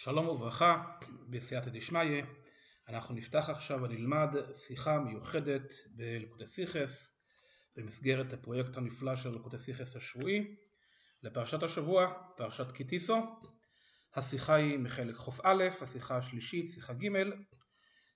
שלום 0.00 0.28
וברכה, 0.28 0.82
בסייעתא 1.30 1.70
דשמיא, 1.70 2.22
אנחנו 2.88 3.14
נפתח 3.14 3.50
עכשיו 3.50 3.82
ונלמד 3.82 4.34
שיחה 4.54 4.98
מיוחדת 4.98 5.72
בלקוטי 5.90 6.46
סיכס 6.46 7.18
במסגרת 7.76 8.32
הפרויקט 8.32 8.76
הנפלא 8.76 9.16
של 9.16 9.34
לקוטי 9.34 9.58
סיכס 9.58 9.96
השבועי. 9.96 10.56
לפרשת 11.22 11.62
השבוע, 11.62 12.12
פרשת 12.36 12.72
קיטיסו. 12.72 13.16
השיחה 14.14 14.54
היא 14.54 14.78
מחלק 14.78 15.16
ח"א, 15.16 15.68
השיחה 15.82 16.16
השלישית, 16.16 16.68
שיחה 16.68 16.92
ג', 16.92 17.08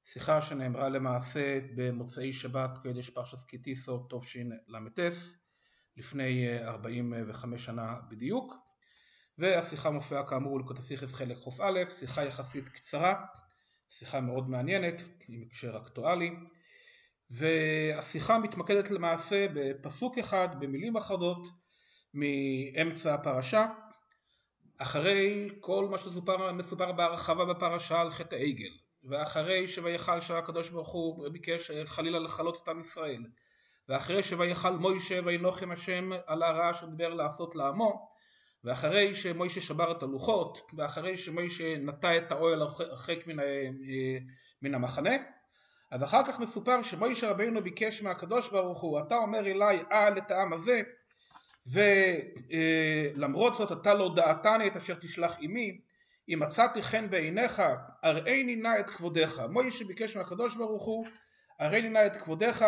שיחה 0.05 0.41
שנאמרה 0.41 0.89
למעשה 0.89 1.61
במוצאי 1.77 2.33
שבת 2.33 2.79
קודש 2.83 3.11
פרשת 3.11 3.43
קיטיסו 3.49 4.09
תשל"ט 4.11 5.01
לפני 5.97 6.59
45 6.65 7.65
שנה 7.65 7.97
בדיוק 8.11 8.72
והשיחה 9.39 9.91
מופיעה 9.91 10.27
כאמור 10.27 10.59
בלקוטי 10.59 10.83
סיכס 10.83 11.15
חלק 11.15 11.37
ח"א, 11.37 11.91
שיחה 11.91 12.25
יחסית 12.25 12.69
קצרה, 12.69 13.15
שיחה 13.89 14.21
מאוד 14.21 14.51
מעניינת 14.51 15.03
עם 15.29 15.43
הקשר 15.47 15.77
אקטואלי 15.77 16.31
והשיחה 17.31 18.39
מתמקדת 18.39 18.91
למעשה 18.91 19.47
בפסוק 19.55 20.19
אחד 20.19 20.49
במילים 20.61 20.97
אחדות 20.97 21.49
מאמצע 22.15 23.15
הפרשה 23.15 23.67
אחרי 24.79 25.49
כל 25.61 25.89
מה 25.91 25.99
שמסופר 25.99 26.53
מסופר 26.53 26.93
בהרחבה 26.93 27.45
בפרשה 27.45 28.01
על 28.01 28.11
חטא 28.11 28.35
העגל 28.37 28.73
ואחרי 29.05 29.69
שויכל 29.69 30.21
שהקדוש 30.21 30.71
ברוך 30.71 30.93
הוא 30.93 31.29
ביקש 31.29 31.71
חלילה 31.85 32.19
לכלות 32.19 32.63
את 32.63 32.69
עם 32.69 32.81
ישראל 32.81 33.25
ואחרי 33.89 34.23
שויכל 34.23 34.77
מוישה 34.77 35.21
וינוחם 35.25 35.71
השם 35.71 36.11
על 36.27 36.43
הרע 36.43 36.75
שדיבר 36.75 37.15
לעשות 37.15 37.57
לעמו 37.57 38.12
ואחרי 38.65 39.15
שמוישה 39.15 39.61
שבר 39.61 39.93
את 39.93 40.03
הלוחות 40.03 40.71
ואחרי 40.77 41.17
שמוישה 41.17 41.77
נטע 41.77 42.17
את 42.17 42.33
האוהל 42.33 42.63
הרחק 42.63 43.27
מן, 43.27 43.37
מן 44.63 44.75
המחנה 44.75 45.17
אז 45.91 46.03
אחר 46.03 46.25
כך 46.25 46.41
מסופר 46.41 46.83
שמוישה 46.83 47.31
רבינו 47.31 47.63
ביקש 47.63 48.03
מהקדוש 48.03 48.49
ברוך 48.49 48.81
הוא 48.81 49.01
אתה 49.01 49.17
אומר 49.17 49.47
אליי 49.47 49.83
אל 49.93 50.19
את 50.19 50.31
העם 50.31 50.53
הזה 50.53 50.81
ולמרות 51.67 53.55
זאת 53.55 53.73
אתה 53.73 53.95
לא 53.95 54.15
דעתני 54.17 54.67
את 54.67 54.77
אשר 54.77 54.95
תשלח 54.95 55.37
עמי 55.41 55.81
אם 56.29 56.43
מצאתי 56.43 56.83
חן 56.83 57.11
בעיניך 57.11 57.63
הראיני 58.03 58.57
נא 58.57 58.69
את 58.81 58.91
כבודך. 58.91 59.43
מוישה 59.51 59.85
ביקש 59.85 60.17
מהקדוש 60.17 60.57
ברוך 60.57 60.85
הוא 60.85 61.07
הראיני 61.61 61.89
נא 61.89 62.07
את 62.07 62.17
כבודך. 62.17 62.67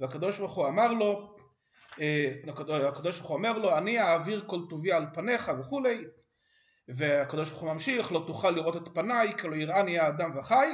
והקדוש 0.00 0.38
ברוך 0.38 0.54
הוא 0.54 0.68
אמר 0.68 0.92
לו 0.92 1.33
הקדוש 2.88 3.18
ברוך 3.18 3.30
הוא 3.30 3.36
אומר 3.36 3.58
לו 3.58 3.78
אני 3.78 4.00
אעביר 4.00 4.44
כל 4.46 4.60
טובי 4.70 4.92
על 4.92 5.06
פניך 5.14 5.52
וכולי. 5.60 6.04
והקדוש 6.88 7.50
ברוך 7.50 7.62
הוא 7.62 7.72
ממשיך 7.72 8.12
לא 8.12 8.24
תוכל 8.26 8.50
לראות 8.50 8.76
את 8.76 8.94
פניי 8.94 9.32
כי 9.38 9.48
לא 9.48 9.56
יראני 9.56 9.98
האדם 9.98 10.38
וחי 10.38 10.68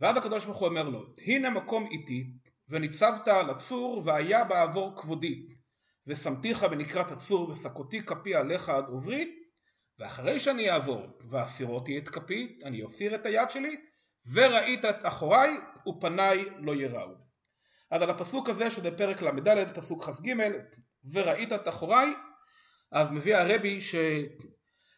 ואז 0.00 0.16
הקדוש 0.16 0.44
ברוך 0.44 0.58
הוא 0.58 0.68
אומר 0.68 0.88
לו 0.88 1.06
הנה 1.26 1.50
מקום 1.50 1.88
איתי 1.90 2.30
וניצבת 2.68 3.28
על 3.28 3.50
הצור 3.50 4.02
והיה 4.04 4.44
בעבור 4.44 4.96
כבודי 4.96 5.46
ושמתיך 6.06 6.64
בנקרת 6.64 7.10
הצור 7.10 7.50
ושקותי 7.50 8.02
כפי 8.02 8.34
עליך 8.34 8.68
עד 8.68 8.84
עוברי 8.88 9.34
ואחרי 9.98 10.40
שאני 10.40 10.70
אעבור 10.70 11.06
ואסירותי 11.30 11.98
את 11.98 12.08
כפי 12.08 12.58
אני 12.64 12.86
אסיר 12.86 13.14
את 13.14 13.26
היד 13.26 13.50
שלי 13.50 13.76
וראית 14.32 14.84
את 14.84 14.96
אחוריי 15.02 15.56
ופניי 15.88 16.44
לא 16.58 16.74
יראו 16.74 17.25
אז 17.90 18.02
על 18.02 18.10
הפסוק 18.10 18.48
הזה 18.48 18.70
שזה 18.70 18.96
פרק 18.96 19.22
ל"ד 19.22 19.78
פסוק 19.78 20.04
כ"ג 20.04 20.34
וראית 21.12 21.52
את 21.52 21.68
אחוריי 21.68 22.14
אז 22.92 23.10
מביא 23.10 23.36
הרבי 23.36 23.80
ש... 23.80 23.94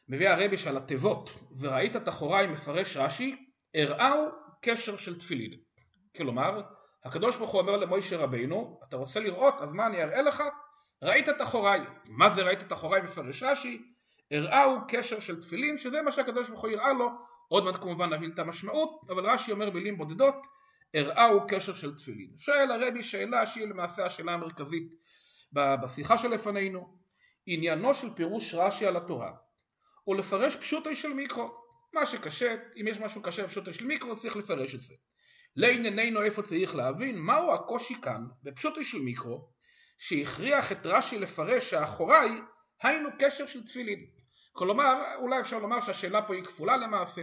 מביא 0.08 0.28
הרבי 0.28 0.56
שעל 0.56 0.76
התיבות 0.76 1.30
וראית 1.60 1.96
את 1.96 2.08
אחוריי 2.08 2.46
מפרש 2.46 2.96
רש"י 2.96 3.36
הראו 3.74 4.28
קשר 4.62 4.96
של 4.96 5.18
תפילין 5.18 5.58
כלומר 6.16 6.62
הקדוש 7.04 7.36
ברוך 7.36 7.50
הוא 7.50 7.60
אומר 7.60 7.76
למוישה 7.76 8.16
רבינו 8.16 8.80
אתה 8.88 8.96
רוצה 8.96 9.20
לראות 9.20 9.54
אז 9.60 9.72
מה 9.72 9.86
אני 9.86 10.02
אראה 10.02 10.22
לך? 10.22 10.42
ראית 11.02 11.28
את 11.28 11.42
אחוריי 11.42 11.80
מה 12.08 12.30
זה 12.30 12.42
ראית 12.42 12.62
את 12.62 12.72
אחוריי 12.72 13.02
מפרש 13.02 13.42
רש"י? 13.42 13.82
הראו 14.30 14.76
קשר 14.88 15.20
של 15.20 15.40
תפילין 15.40 15.78
שזה 15.78 16.02
מה 16.02 16.12
שהקדוש 16.12 16.48
ברוך 16.48 16.62
הוא 16.62 16.70
יראה 16.70 16.92
לו. 16.92 17.08
עוד 17.48 17.64
מעט 17.64 17.76
כמובן 17.76 18.12
נבין 18.12 18.30
את 18.30 18.38
המשמעות 18.38 19.00
אבל 19.08 19.30
רש"י 19.30 19.52
אומר 19.52 19.70
מילים 19.70 19.98
בודדות 19.98 20.46
הראהו 20.94 21.40
קשר 21.48 21.74
של 21.74 21.94
תפילין. 21.94 22.30
שואל 22.36 22.70
הרבי 22.70 23.02
שאלה 23.02 23.46
שהיא 23.46 23.66
למעשה 23.66 24.04
השאלה 24.04 24.32
המרכזית 24.32 24.94
בשיחה 25.52 26.18
שלפנינו, 26.18 26.98
עניינו 27.46 27.94
של 27.94 28.14
פירוש 28.14 28.54
רש"י 28.54 28.86
על 28.86 28.96
התורה 28.96 29.32
הוא 30.04 30.16
לפרש 30.16 30.56
פשוטי 30.56 30.94
של 30.94 31.12
מיקרו. 31.12 31.50
מה 31.92 32.06
שקשה, 32.06 32.56
אם 32.80 32.88
יש 32.88 32.98
משהו 32.98 33.22
קשה 33.22 33.44
בפשוטי 33.44 33.72
של 33.72 33.86
מיקרו 33.86 34.16
צריך 34.16 34.36
לפרש 34.36 34.74
את 34.74 34.80
זה. 34.80 34.94
לענייננו 35.56 36.22
איפה 36.22 36.42
צריך 36.42 36.74
להבין 36.74 37.18
מהו 37.18 37.52
הקושי 37.52 37.94
כאן 38.02 38.26
בפשוטי 38.42 38.84
של 38.84 38.98
מיקרו 38.98 39.48
שהכריח 39.98 40.72
את 40.72 40.86
רש"י 40.86 41.18
לפרש 41.18 41.70
שאחוריי 41.70 42.30
היינו 42.82 43.08
קשר 43.18 43.46
של 43.46 43.64
תפילין. 43.64 44.06
כלומר 44.52 45.14
אולי 45.18 45.40
אפשר 45.40 45.58
לומר 45.58 45.80
שהשאלה 45.80 46.22
פה 46.22 46.34
היא 46.34 46.44
כפולה 46.44 46.76
למעשה 46.76 47.22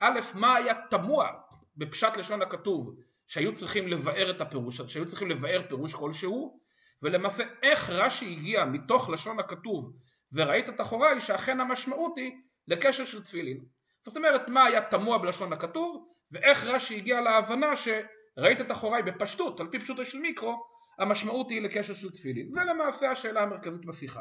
א' 0.00 0.20
מה 0.34 0.54
היה 0.56 0.74
תמוה 0.90 1.30
בפשט 1.76 2.16
לשון 2.16 2.42
הכתוב 2.42 2.96
שהיו 3.26 3.52
צריכים 3.52 3.88
לבאר 3.88 4.30
את 4.30 4.40
הפירוש, 4.40 4.80
שהיו 4.80 5.06
צריכים 5.06 5.30
לבאר 5.30 5.62
פירוש 5.68 5.94
כלשהו 5.94 6.60
ולמעשה 7.02 7.44
איך 7.62 7.90
רש"י 7.90 8.32
הגיע 8.32 8.64
מתוך 8.64 9.08
לשון 9.08 9.40
הכתוב 9.40 9.96
וראית 10.32 10.68
את 10.68 10.80
אחוריי 10.80 11.20
שאכן 11.20 11.60
המשמעות 11.60 12.16
היא 12.16 12.32
לקשר 12.68 13.04
של 13.04 13.22
תפילין. 13.22 13.64
זאת 14.04 14.16
אומרת 14.16 14.48
מה 14.48 14.64
היה 14.64 14.80
תמוה 14.82 15.18
בלשון 15.18 15.52
הכתוב 15.52 16.08
ואיך 16.30 16.64
רש"י 16.64 16.96
הגיע 16.96 17.20
להבנה 17.20 17.76
שראית 17.76 18.60
את 18.60 18.72
אחוריי 18.72 19.02
בפשטות 19.02 19.60
על 19.60 19.68
פי 19.70 19.78
פשוטו 19.78 20.04
של 20.04 20.18
מיקרו 20.18 20.66
המשמעות 20.98 21.50
היא 21.50 21.62
לקשר 21.62 21.94
של 21.94 22.10
תפילין. 22.10 22.52
זה 22.52 22.60
למעשה 22.64 23.10
השאלה 23.10 23.42
המרכזית 23.42 23.84
בשיחה. 23.84 24.20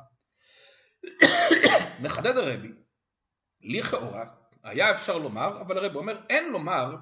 מחדד 2.03 2.37
הרבי 2.37 2.69
לכאורה 3.61 4.23
היה 4.63 4.91
אפשר 4.91 5.17
לומר 5.17 5.61
אבל 5.61 5.77
הרבי 5.77 5.97
אומר 5.97 6.21
אין 6.29 6.51
לומר 6.51 6.95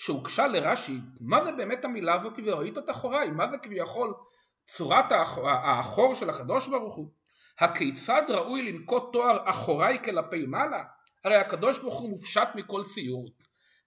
שהוגשה 0.00 0.46
לרש"י, 0.46 1.00
מה 1.20 1.44
זה 1.44 1.52
באמת 1.52 1.84
המילה 1.84 2.14
הזאת 2.14 2.34
וראית 2.44 2.78
את 2.78 2.90
אחוריי, 2.90 3.30
מה 3.30 3.46
זה 3.46 3.58
כביכול 3.58 4.14
צורת 4.66 5.12
האחור, 5.44 6.14
של 6.14 6.30
הקדוש 6.30 6.68
ברוך 6.68 6.94
הוא? 6.94 7.10
הכיצד 7.58 8.22
ראוי 8.28 8.72
לנקוט 8.72 9.12
תואר 9.12 9.50
אחוריי 9.50 9.98
כלפי 10.04 10.46
מעלה? 10.46 10.84
הרי 11.24 11.36
הקדוש 11.36 11.78
ברוך 11.78 11.98
הוא 11.98 12.10
מופשט 12.10 12.48
מכל 12.54 12.82
ציור. 12.84 13.28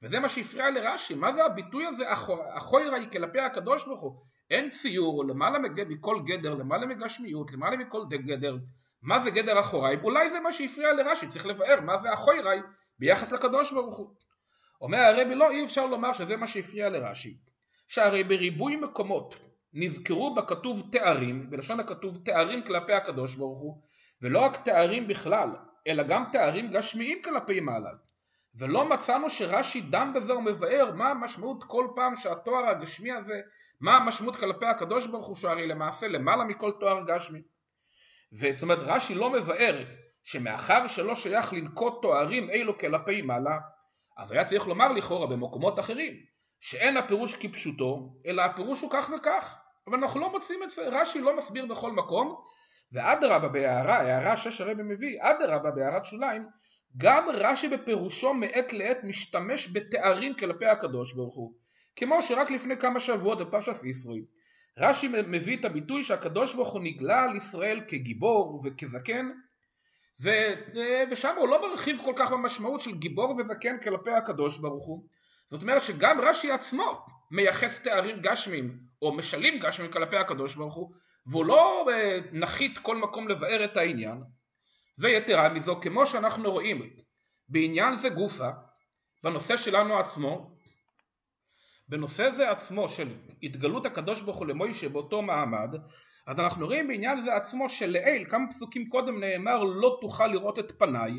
וזה 0.04 0.20
מה 0.20 0.30
שהפריע 0.30 0.70
לרש"י, 0.70 1.16
מה 1.16 1.32
זה 1.32 1.46
הביטוי 1.46 1.86
הזה 1.86 2.14
אחור, 2.14 2.38
אחוריי 2.58 3.12
כלפי 3.12 3.40
הקדוש 3.40 3.86
ברוך 3.86 4.02
הוא? 4.02 4.20
אין 4.50 4.70
ציור, 4.70 5.26
למעלה 5.26 5.60
מכל 5.90 6.20
גדר, 6.26 6.54
למעלה 6.54 6.86
מגשמיות, 6.86 7.52
למעלה 7.52 7.78
מכל 7.78 8.02
גדר, 8.10 8.58
מה 9.02 9.20
זה 9.20 9.30
גדר 9.30 9.60
אחוריי? 9.60 9.98
אולי 10.04 10.30
זה 10.30 10.40
מה 10.40 10.52
שהפריע 10.52 10.94
לרש"י, 10.94 11.28
צריך 11.28 11.46
לבאר 11.46 11.82
מה 11.82 11.98
זה 11.98 12.14
אחוריי 12.14 12.62
ביחס 13.00 13.32
לקדוש 13.32 13.72
ברוך 13.72 13.98
הוא. 13.98 14.31
אומר 14.82 14.98
הרבי 14.98 15.36
לא 15.36 15.52
אי 15.52 15.66
אפשר 15.66 15.86
לומר 15.86 16.14
שזה 16.14 16.38
מה 16.38 16.48
שהפריע 16.48 16.90
לרש"י. 16.90 17.38
שהרי 17.88 18.24
בריבוי 18.24 18.76
מקומות 18.76 19.40
נזכרו 19.74 20.36
בכתוב 20.36 20.90
תארים 20.92 21.50
בלשון 21.50 21.80
הכתוב 21.80 22.18
תארים 22.26 22.64
כלפי 22.64 22.94
הקדוש 22.94 23.36
ברוך 23.36 23.60
הוא 23.60 23.82
ולא 24.22 24.40
רק 24.40 24.58
תארים 24.58 25.08
בכלל 25.08 25.50
אלא 25.88 26.04
גם 26.04 26.24
תארים 26.32 26.72
גשמיים 26.72 27.22
כלפי 27.22 27.60
מעלה. 27.60 27.92
ולא 28.56 28.90
מצאנו 28.90 29.30
שרש"י 29.30 29.82
דן 29.82 30.14
בזה 30.14 30.36
ומבאר 30.36 30.92
מה 30.96 31.10
המשמעות 31.10 31.64
כל 31.64 31.88
פעם 31.96 32.16
שהתואר 32.16 32.66
הגשמי 32.66 33.12
הזה 33.12 33.42
מה 33.82 33.98
המשמעות 33.98 34.36
כלפי 34.36 34.66
הקדוש 34.66 35.08
ברוך 35.08 35.28
הוא 35.28 35.36
שהרי 35.36 35.68
למעשה 35.68 36.08
למעלה 36.08 36.44
מכל 36.44 36.72
תואר 36.80 37.04
גשמי. 37.08 37.42
זאת 38.32 38.64
אומרת 38.64 38.80
רש"י 38.82 39.16
לא 39.16 39.30
מבאר 39.30 39.84
שמאחר 40.24 40.88
שלא 40.88 41.16
שייך 41.16 41.54
לנקוט 41.54 42.02
תוארים 42.02 42.50
אלו 42.50 42.78
כלפי 42.78 43.22
מעלה 43.22 43.58
אז 44.22 44.32
היה 44.32 44.44
צריך 44.44 44.68
לומר 44.68 44.92
לכאורה 44.92 45.28
במקומות 45.28 45.80
אחרים 45.80 46.14
שאין 46.60 46.98
הפירוש 46.98 47.36
כפשוטו 47.36 48.16
אלא 48.26 48.42
הפירוש 48.42 48.82
הוא 48.82 48.90
כך 48.94 49.12
וכך 49.16 49.58
אבל 49.88 49.98
אנחנו 49.98 50.20
לא 50.20 50.32
מוצאים 50.32 50.64
את 50.64 50.70
זה 50.70 50.90
רש"י 50.90 51.22
לא 51.22 51.38
מסביר 51.38 51.66
בכל 51.66 51.92
מקום 51.92 52.36
ואדרבה 52.94 53.48
בהערה 53.48 53.98
הערה 53.98 54.38
שש 54.38 54.62
הרבי 54.62 54.84
מביא 54.84 55.18
אדרבה 55.22 55.72
בהערת 55.72 56.06
שוליים 56.06 56.46
גם 56.98 57.30
רש"י 57.34 57.68
בפירושו 57.68 58.34
מעת 58.34 58.74
לעת 58.74 59.04
משתמש 59.04 59.70
בתארים 59.74 60.34
כלפי 60.36 60.66
הקדוש 60.66 61.14
ברוך 61.14 61.36
הוא. 61.36 61.54
כמו 61.96 62.22
שרק 62.22 62.52
לפני 62.52 62.78
כמה 62.78 63.00
שבועות 63.00 63.40
בפרשת 63.40 63.84
ישרוי 63.84 64.26
רש"י 64.78 65.08
מביא 65.08 65.58
את 65.58 65.66
הביטוי 65.66 66.04
שהקדוש 66.04 66.54
ברוך 66.54 66.74
הוא 66.74 66.82
נגלה 66.84 67.24
על 67.24 67.36
ישראל 67.36 67.82
כגיבור 67.88 68.62
וכזקן 68.66 69.30
ו, 70.24 70.30
ושם 71.12 71.36
הוא 71.38 71.48
לא 71.48 71.70
מרחיב 71.70 72.02
כל 72.06 72.14
כך 72.16 72.32
במשמעות 72.32 72.82
של 72.82 72.96
גיבור 72.96 73.36
וזקן 73.38 73.80
כלפי 73.80 74.12
הקדוש 74.12 74.58
ברוך 74.58 74.86
הוא. 74.86 75.04
זאת 75.50 75.62
אומרת 75.62 75.82
שגם 75.82 76.22
רש"י 76.22 76.52
עצמו 76.52 77.06
מייחס 77.32 77.80
תארים 77.80 78.20
גשמיים 78.22 78.80
או 79.02 79.14
משלים 79.14 79.60
גשמיים 79.60 79.92
כלפי 79.92 80.18
הקדוש 80.18 80.56
ברוך 80.56 80.76
הוא 80.76 80.92
והוא 81.26 81.46
לא 81.46 81.86
אה, 81.90 82.20
נחית 82.32 82.78
כל 82.78 82.96
מקום 82.96 83.28
לבאר 83.28 83.66
את 83.66 83.78
העניין. 83.78 84.18
ויתרה 84.98 85.50
מזו 85.50 85.80
כמו 85.82 86.06
שאנחנו 86.06 86.52
רואים 86.52 86.90
בעניין 87.50 87.96
זה 87.96 88.10
גופה, 88.10 88.50
בנושא 89.24 89.58
שלנו 89.58 90.00
עצמו, 90.00 90.56
בנושא 91.90 92.32
זה 92.32 92.52
עצמו 92.52 92.90
של 92.90 93.10
התגלות 93.44 93.86
הקדוש 93.86 94.22
ברוך 94.22 94.38
הוא 94.38 94.48
למוישה 94.48 94.90
באותו 94.90 95.22
מעמד, 95.22 95.76
אז 96.32 96.40
אנחנו 96.40 96.66
רואים 96.66 96.88
בעניין 96.88 97.22
זה 97.22 97.36
עצמו 97.36 97.70
שלעיל 97.70 98.30
כמה 98.30 98.50
פסוקים 98.50 98.90
קודם 98.90 99.20
נאמר 99.20 99.64
לא 99.64 99.98
תוכל 100.02 100.28
לראות 100.28 100.60
את 100.60 100.72
פניי 100.80 101.12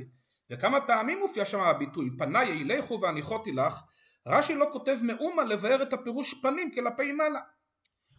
וכמה 0.50 0.80
פעמים 0.80 1.18
מופיע 1.18 1.44
שם 1.44 1.60
הביטוי 1.60 2.10
פניי 2.18 2.48
ילכו 2.48 3.00
והניחותי 3.00 3.52
לך 3.52 3.82
רש"י 4.26 4.54
לא 4.54 4.66
כותב 4.72 4.98
מאומה 5.02 5.42
לבאר 5.42 5.82
את 5.82 5.92
הפירוש 5.92 6.34
פנים 6.34 6.70
כלפי 6.74 7.12
מעלה. 7.12 7.40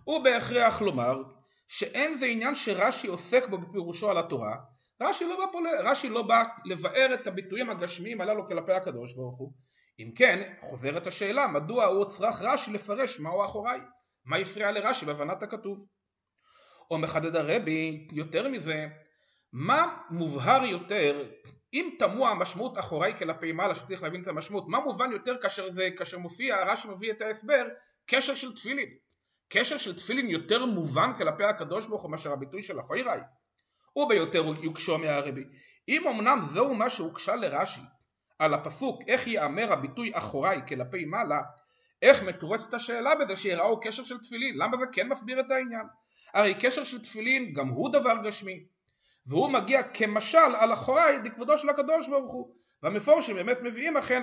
הוא 0.04 0.24
בהכרח 0.24 0.82
לומר 0.82 1.24
שאין 1.68 2.16
זה 2.16 2.26
עניין 2.26 2.56
שרש"י 2.56 3.08
עוסק 3.08 3.48
בו 3.48 3.58
בפירושו 3.58 4.10
על 4.10 4.18
התורה 4.18 4.56
רש"י 5.02 5.26
לא, 5.26 5.36
בא, 5.36 5.60
רש"י 5.90 6.10
לא 6.10 6.22
בא 6.22 6.44
לבאר 6.66 7.14
את 7.14 7.28
הביטויים 7.28 7.70
הגשמיים 7.70 8.22
הללו 8.22 8.48
כלפי 8.48 8.74
הקדוש 8.74 9.14
ברוך 9.14 9.38
הוא. 9.38 9.54
אם 10.00 10.12
כן 10.16 10.54
חוזרת 10.60 11.08
השאלה 11.08 11.48
מדוע 11.48 11.86
הוא 11.86 12.06
צריך 12.06 12.42
רש"י 12.42 12.72
לפרש 12.72 13.20
מהו 13.20 13.46
אחוריי? 13.46 13.80
מה 14.26 14.38
הפריע 14.38 14.72
לרש"י 14.72 15.06
בהבנת 15.06 15.44
הכתוב 15.44 15.86
או 16.92 16.98
מחדד 16.98 17.36
הרבי 17.36 18.08
יותר 18.12 18.48
מזה 18.48 18.88
מה 19.54 19.98
מובהר 20.10 20.66
יותר 20.66 21.30
אם 21.74 21.90
תמוה 22.00 22.30
המשמעות 22.30 22.80
אחוריי 22.80 23.16
כלפי 23.18 23.52
מעלה 23.52 23.76
שצריך 23.76 24.04
להבין 24.04 24.22
את 24.22 24.28
המשמעות 24.28 24.68
מה 24.68 24.80
מובן 24.80 25.12
יותר 25.12 25.38
כאשר 25.42 25.72
זה 25.72 25.90
כאשר 25.98 26.18
מופיע 26.18 26.64
רש"י 26.66 26.88
מביא 26.88 27.12
את 27.12 27.22
ההסבר 27.22 27.68
קשר 28.06 28.36
של 28.36 28.56
תפילין. 28.56 28.90
קשר 29.50 29.78
של 29.78 29.96
תפילין 29.96 30.30
יותר 30.30 30.66
מובן 30.66 31.12
כלפי 31.18 31.44
הקדוש 31.44 31.88
ברוך 31.88 32.02
הוא 32.02 32.12
מאשר 32.12 32.34
הביטוי 32.34 32.62
של 32.62 32.80
אחוריי. 32.80 33.22
וביותר 33.96 34.44
יוקשו 34.62 34.98
מהרבי. 34.98 35.44
אם 35.88 36.08
אמנם 36.08 36.40
זהו 36.42 36.76
מה 36.76 36.90
שהוקשה 36.90 37.36
לרש"י 37.36 37.82
על 38.40 38.54
הפסוק 38.54 39.02
איך 39.08 39.28
ייאמר 39.28 39.74
הביטוי 39.74 40.12
אחוריי 40.14 40.62
כלפי 40.68 41.06
מעלה 41.06 41.42
איך 42.02 42.24
מתורצת 42.24 42.74
השאלה 42.74 43.16
בזה 43.16 43.36
שיראו 43.36 43.80
קשר 43.80 44.04
של 44.04 44.18
תפילין? 44.18 44.58
למה 44.58 44.78
זה 44.78 44.86
כן 44.92 45.08
מסביר 45.08 45.40
את 45.40 45.52
העניין 45.52 45.86
הרי 46.34 46.54
קשר 46.60 46.84
של 46.84 47.02
תפילין 47.02 47.54
גם 47.54 47.68
הוא 47.68 47.90
דבר 47.90 48.14
גשמי. 48.24 48.66
והוא 49.26 49.50
מגיע 49.50 49.84
כמשל 49.84 50.38
על 50.38 50.74
אחוריי 50.74 51.20
בכבודו 51.20 51.58
של 51.58 51.70
הקדוש 51.70 52.08
ברוך 52.08 52.32
הוא. 52.32 52.56
והמפורשים 52.84 53.36
באמת 53.36 53.58
מביאים 53.62 53.98
אכן 53.98 54.22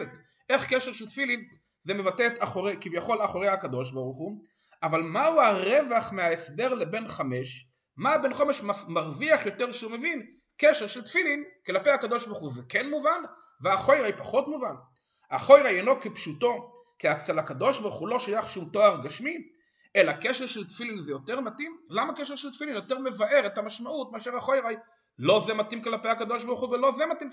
איך 0.51 0.75
קשר 0.75 0.93
של 0.93 1.07
תפילין? 1.07 1.49
זה 1.83 1.95
מבטא 1.95 2.27
את 2.27 2.43
אחורי, 2.43 2.77
כביכול 2.81 3.25
אחורי 3.25 3.49
הקדוש 3.49 3.93
ברוך 3.93 4.19
הוא. 4.19 4.45
אבל 4.83 5.03
מהו 5.03 5.41
הרווח 5.41 6.13
מההסבר 6.13 6.75
לבן 6.75 7.07
חמש? 7.07 7.67
מה 7.97 8.19
בן 8.19 8.35
חמש 8.35 8.63
מרוויח 8.89 9.47
יותר 9.47 9.73
שהוא 9.73 9.93
מבין? 9.93 10.27
קשר 10.57 10.87
של 10.87 11.05
תפילין 11.05 11.45
כלפי 11.67 11.91
הקדוש 11.91 12.27
ברוך 12.27 12.39
הוא. 12.39 12.53
זה 12.53 12.63
כן 12.69 12.91
מובן 12.91 13.23
והחוירי 13.63 14.13
פחות 14.13 14.49
מובן. 14.49 14.75
החוירי 15.31 15.79
אינו 15.79 16.01
כפשוטו 16.01 16.73
כי 16.99 17.13
אצל 17.13 17.39
הקדוש 17.39 17.81
ברוך 17.81 17.95
הוא 17.95 18.09
לא 18.09 18.19
שייך 18.19 18.49
שום 18.49 18.69
תואר 18.73 19.03
גשמי 19.05 19.37
אלא 19.97 20.13
קשר 20.13 20.47
של 20.47 20.67
תפילין 20.67 21.01
זה 21.01 21.13
יותר 21.13 21.41
מתאים? 21.41 21.81
למה 21.89 22.15
קשר 22.17 22.37
של 22.37 22.53
תפילין 22.53 22.75
יותר 22.75 22.99
מבאר 22.99 23.47
את 23.47 23.59
המשמעות 23.59 24.13
מאשר 24.13 24.37
החוירי? 24.37 24.75
לא 25.19 25.41
זה 25.47 25.55
מתאים 25.55 25.83
כלפי 25.83 26.09
הקדוש 26.09 26.45
ברוך 26.45 26.61
הוא 26.61 26.69
ולא 26.69 26.93
זה 26.93 27.07
מתאים 27.07 27.31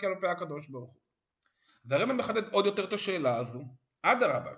כלפי 0.00 0.26
הקדוש 0.26 0.66
ברוך 0.66 0.92
הוא. 0.92 1.00
והרמב"ם 1.84 2.16
מחדד 2.16 2.48
עוד 2.48 2.66
יותר 2.66 2.84
את 2.84 2.92
השאלה 2.92 3.36
הזו. 3.36 3.64
אדרבה, 4.02 4.50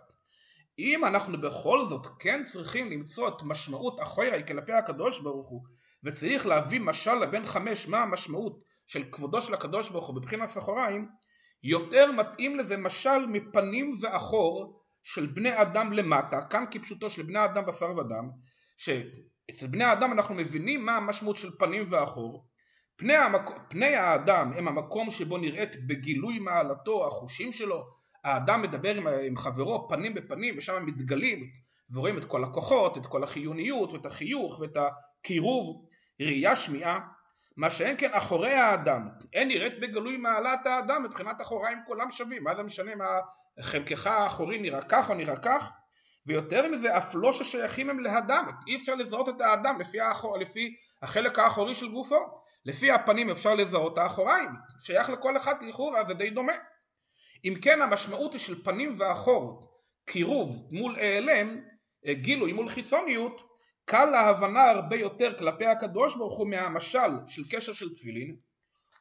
אם 0.78 1.04
אנחנו 1.04 1.40
בכל 1.40 1.84
זאת 1.84 2.06
כן 2.18 2.44
צריכים 2.44 2.90
למצוא 2.90 3.28
את 3.28 3.42
משמעות 3.42 4.00
החוירי 4.00 4.46
כלפי 4.46 4.72
הקדוש 4.72 5.20
ברוך 5.20 5.48
הוא 5.48 5.62
וצריך 6.04 6.46
להביא 6.46 6.80
משל 6.80 7.14
לבן 7.14 7.44
חמש 7.44 7.88
מה 7.88 7.98
המשמעות 7.98 8.60
של 8.86 9.04
כבודו 9.12 9.40
של 9.40 9.54
הקדוש 9.54 9.90
ברוך 9.90 10.06
הוא 10.06 10.16
בבחינת 10.16 10.48
סחוריים 10.48 11.08
יותר 11.62 12.12
מתאים 12.12 12.56
לזה 12.56 12.76
משל 12.76 13.26
מפנים 13.26 13.92
ואחור 14.00 14.82
של 15.08 15.26
בני 15.26 15.62
אדם 15.62 15.92
למטה, 15.92 16.40
כאן 16.50 16.64
כפשוטו 16.70 17.10
של 17.10 17.22
בני 17.22 17.44
אדם 17.44 17.66
בשר 17.66 17.86
ודם, 17.96 18.30
שאצל 18.76 19.66
בני 19.66 19.84
האדם 19.84 20.12
אנחנו 20.12 20.34
מבינים 20.34 20.86
מה 20.86 20.96
המשמעות 20.96 21.36
של 21.36 21.50
פנים 21.58 21.82
ואחור. 21.86 22.46
פני, 22.96 23.16
המק... 23.16 23.50
פני 23.68 23.94
האדם 23.94 24.52
הם 24.56 24.68
המקום 24.68 25.10
שבו 25.10 25.38
נראית 25.38 25.86
בגילוי 25.86 26.38
מעלתו 26.38 27.06
החושים 27.06 27.52
שלו, 27.52 27.84
האדם 28.24 28.62
מדבר 28.62 28.94
עם, 28.94 29.06
עם 29.08 29.36
חברו 29.36 29.88
פנים 29.88 30.14
בפנים 30.14 30.54
ושם 30.58 30.86
מתגלים 30.86 31.40
ורואים 31.90 32.18
את 32.18 32.24
כל 32.24 32.44
הכוחות, 32.44 32.98
את 32.98 33.06
כל 33.06 33.22
החיוניות 33.22 33.92
ואת 33.92 34.06
החיוך 34.06 34.60
ואת 34.60 34.76
הקירוב, 34.76 35.86
ראייה 36.20 36.56
שמיעה 36.56 36.98
מה 37.56 37.70
שאין 37.70 37.96
כן 37.98 38.10
אחורי 38.12 38.52
האדם, 38.52 39.08
אין 39.32 39.48
נראית 39.48 39.80
בגלוי 39.80 40.16
מעלת 40.16 40.66
האדם 40.66 41.02
מבחינת 41.02 41.40
אחוריים 41.40 41.78
כולם 41.86 42.10
שווים, 42.10 42.44
מה 42.44 42.54
זה 42.54 42.62
משנה 42.62 42.94
מה 42.94 43.06
חלקך 43.60 44.06
האחורי 44.06 44.58
נראה 44.58 44.82
כך 44.82 45.10
או 45.10 45.14
נראה 45.14 45.36
כך, 45.36 45.72
ויותר 46.26 46.68
מזה 46.68 46.96
אף 46.96 47.14
לא 47.14 47.32
ששייכים 47.32 47.90
הם 47.90 48.00
לאדם, 48.00 48.50
אי 48.66 48.76
אפשר 48.76 48.94
לזהות 48.94 49.28
את 49.28 49.40
האדם 49.40 49.80
לפי, 49.80 50.00
האחור, 50.00 50.38
לפי 50.38 50.76
החלק 51.02 51.38
האחורי 51.38 51.74
של 51.74 51.88
גופו, 51.88 52.16
לפי 52.64 52.90
הפנים 52.90 53.30
אפשר 53.30 53.54
לזהות 53.54 53.98
האחוריים, 53.98 54.50
שייך 54.80 55.10
לכל 55.10 55.36
אחד 55.36 55.62
לכאורה 55.62 56.04
זה 56.04 56.14
די 56.14 56.30
דומה. 56.30 56.52
אם 57.44 57.54
כן 57.62 57.82
המשמעות 57.82 58.32
היא 58.32 58.40
של 58.40 58.64
פנים 58.64 58.92
ואחור, 58.96 59.68
קירוב 60.06 60.68
מול 60.72 60.96
העלם, 60.96 61.60
גילוי 62.10 62.52
מול 62.52 62.68
חיצוניות, 62.68 63.55
קל 63.88 64.04
להבנה 64.04 64.70
הרבה 64.70 64.96
יותר 64.96 65.38
כלפי 65.38 65.66
הקדוש 65.66 66.16
ברוך 66.16 66.38
הוא 66.38 66.46
מהמשל 66.46 67.10
של 67.26 67.42
קשר 67.50 67.72
של 67.72 67.94
תפילין 67.94 68.36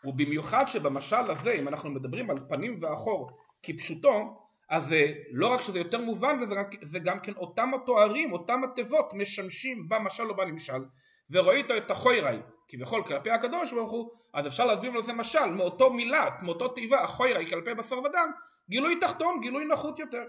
ובמיוחד 0.04 0.68
שבמשל 0.68 1.32
הזה 1.32 1.52
אם 1.52 1.68
אנחנו 1.68 1.90
מדברים 1.90 2.30
על 2.30 2.38
פנים 2.50 2.76
ואחור 2.80 3.32
כפשוטו 3.64 4.36
אז 4.70 4.96
לא 5.32 5.48
רק 5.48 5.62
שזה 5.62 5.80
יותר 5.80 6.02
מובן 6.02 6.40
וזה 6.44 6.56
זה 6.82 7.00
גם 7.00 7.20
כן 7.20 7.34
אותם 7.34 7.74
התוארים 7.74 8.34
אותם 8.34 8.64
התיבות 8.64 9.14
משמשים 9.14 9.90
במשל 9.90 10.30
או 10.30 10.36
בנמשל. 10.36 10.84
וראית 11.30 11.72
את 11.72 11.92
החויראי 11.92 12.38
כביכול 12.68 13.04
כלפי 13.04 13.32
הקדוש 13.32 13.74
ברוך 13.74 13.92
הוא 13.92 14.12
אז 14.34 14.48
אפשר 14.48 14.66
להסביר 14.66 14.92
לזה 14.92 15.14
משל 15.14 15.46
מאותו 15.46 15.94
מילה 15.94 16.30
מאותו 16.42 16.68
תיבה 16.68 17.04
החויראי 17.04 17.48
כלפי 17.48 17.74
בשר 17.74 18.00
ודם 18.00 18.32
גילוי 18.70 19.00
תחתון 19.00 19.42
גילוי 19.42 19.66
נחות 19.66 20.00
יותר 20.00 20.24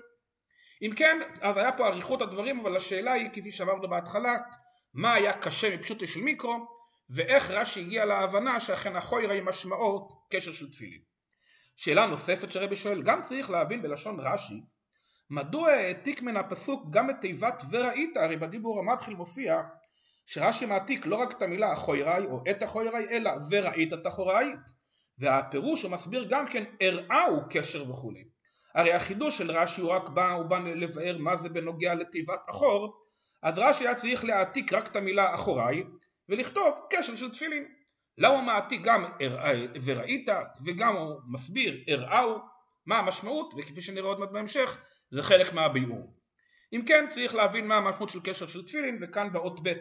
אם 0.82 0.90
כן, 0.96 1.19
אז 1.40 1.56
היה 1.56 1.73
פה 1.73 1.88
אריכות 1.88 2.23
הדברים, 2.23 2.61
אבל 2.61 2.76
השאלה 2.76 3.12
היא, 3.12 3.28
כפי 3.32 3.50
שאמרנו 3.50 3.88
בהתחלה, 3.88 4.37
מה 4.94 5.12
היה 5.12 5.32
קשה 5.32 5.76
מפשוטו 5.76 6.06
של 6.06 6.20
מיקרו, 6.20 6.67
ואיך 7.11 7.50
רש"י 7.50 7.81
הגיע 7.81 8.05
להבנה 8.05 8.61
שאכן 8.61 8.96
החוירה 8.96 9.34
היא 9.34 9.43
משמעו 9.43 10.08
קשר 10.31 10.52
של 10.52 10.70
תפילין. 10.70 11.00
שאלה 11.76 12.06
נוספת 12.06 12.50
שרבי 12.50 12.76
שואל, 12.76 13.02
גם 13.02 13.23
צריך 13.23 13.50
להבין 13.50 13.83
בלשון 13.83 14.21
רש"י, 14.21 14.61
מדוע 15.30 15.71
העתיק 15.71 16.23
מן 16.23 16.37
הפסוק 16.37 16.90
גם 16.90 17.11
את 17.11 17.16
תיבת 17.21 17.62
וראית, 17.71 18.16
הרי 18.16 18.37
בדיבור 18.37 18.78
המתחיל 18.78 19.14
מופיע 19.14 19.62
שרש"י 20.26 20.66
מעתיק 20.66 21.06
לא 21.06 21.16
רק 21.16 21.33
את 21.33 21.42
המילה 21.42 21.73
החויראי 21.73 22.25
או 22.26 22.42
את 22.50 22.62
החויראי, 22.62 23.09
אלא 23.11 23.30
וראית 23.50 23.92
את 23.92 24.06
החוראי. 24.06 24.52
והפירוש 25.18 25.83
הוא 25.83 25.92
מסביר 25.92 26.26
גם 26.30 26.47
כן 26.47 26.64
הראהו 26.80 27.40
קשר 27.50 27.90
וכולי. 27.90 28.25
הרי 28.76 28.92
החידוש 28.92 29.38
של 29.38 29.50
רש"י 29.50 29.80
הוא 29.80 29.90
רק 29.90 30.09
בא, 30.09 30.33
הוא 30.33 30.45
בא 30.45 30.59
לבאר 30.59 31.18
מה 31.18 31.37
זה 31.37 31.49
בנוגע 31.49 31.95
לתיבת 31.95 32.40
אחור, 32.50 33.02
אז 33.42 33.59
רש"י 33.59 33.85
היה 33.85 33.95
צריך 33.95 34.25
להעתיק 34.25 34.73
רק 34.73 34.87
את 34.87 34.97
המילה 34.97 35.35
אחוריי 35.35 35.85
ולכתוב 36.28 36.80
קשר 36.90 37.16
של 37.16 37.30
תפילין. 37.30 37.64
למה 38.18 38.35
הוא 38.35 38.42
מעתיק 38.42 38.83
גם 38.83 39.04
וראית 39.85 40.28
וגם 40.64 40.97
הוא 40.97 41.21
מסביר 41.28 41.85
הראו 41.88 42.38
מה 42.87 42.99
המשמעות 42.99 43.54
וכפי 43.56 43.80
שנראה 43.80 44.09
עוד 44.09 44.21
מעט 44.21 44.30
בהמשך 44.30 44.78
זה 45.11 45.23
חלק 45.23 45.52
מהביאור. 45.52 46.14
אם 46.73 46.83
כן 46.87 47.06
צריך 47.11 47.35
להבין 47.35 47.66
מה 47.66 47.76
המשמעות 47.76 48.09
של 48.09 48.21
קשר 48.25 48.47
של 48.47 48.64
תפילין 48.64 48.99
וכאן 49.00 49.33
באות 49.33 49.68
ב' 49.68 49.73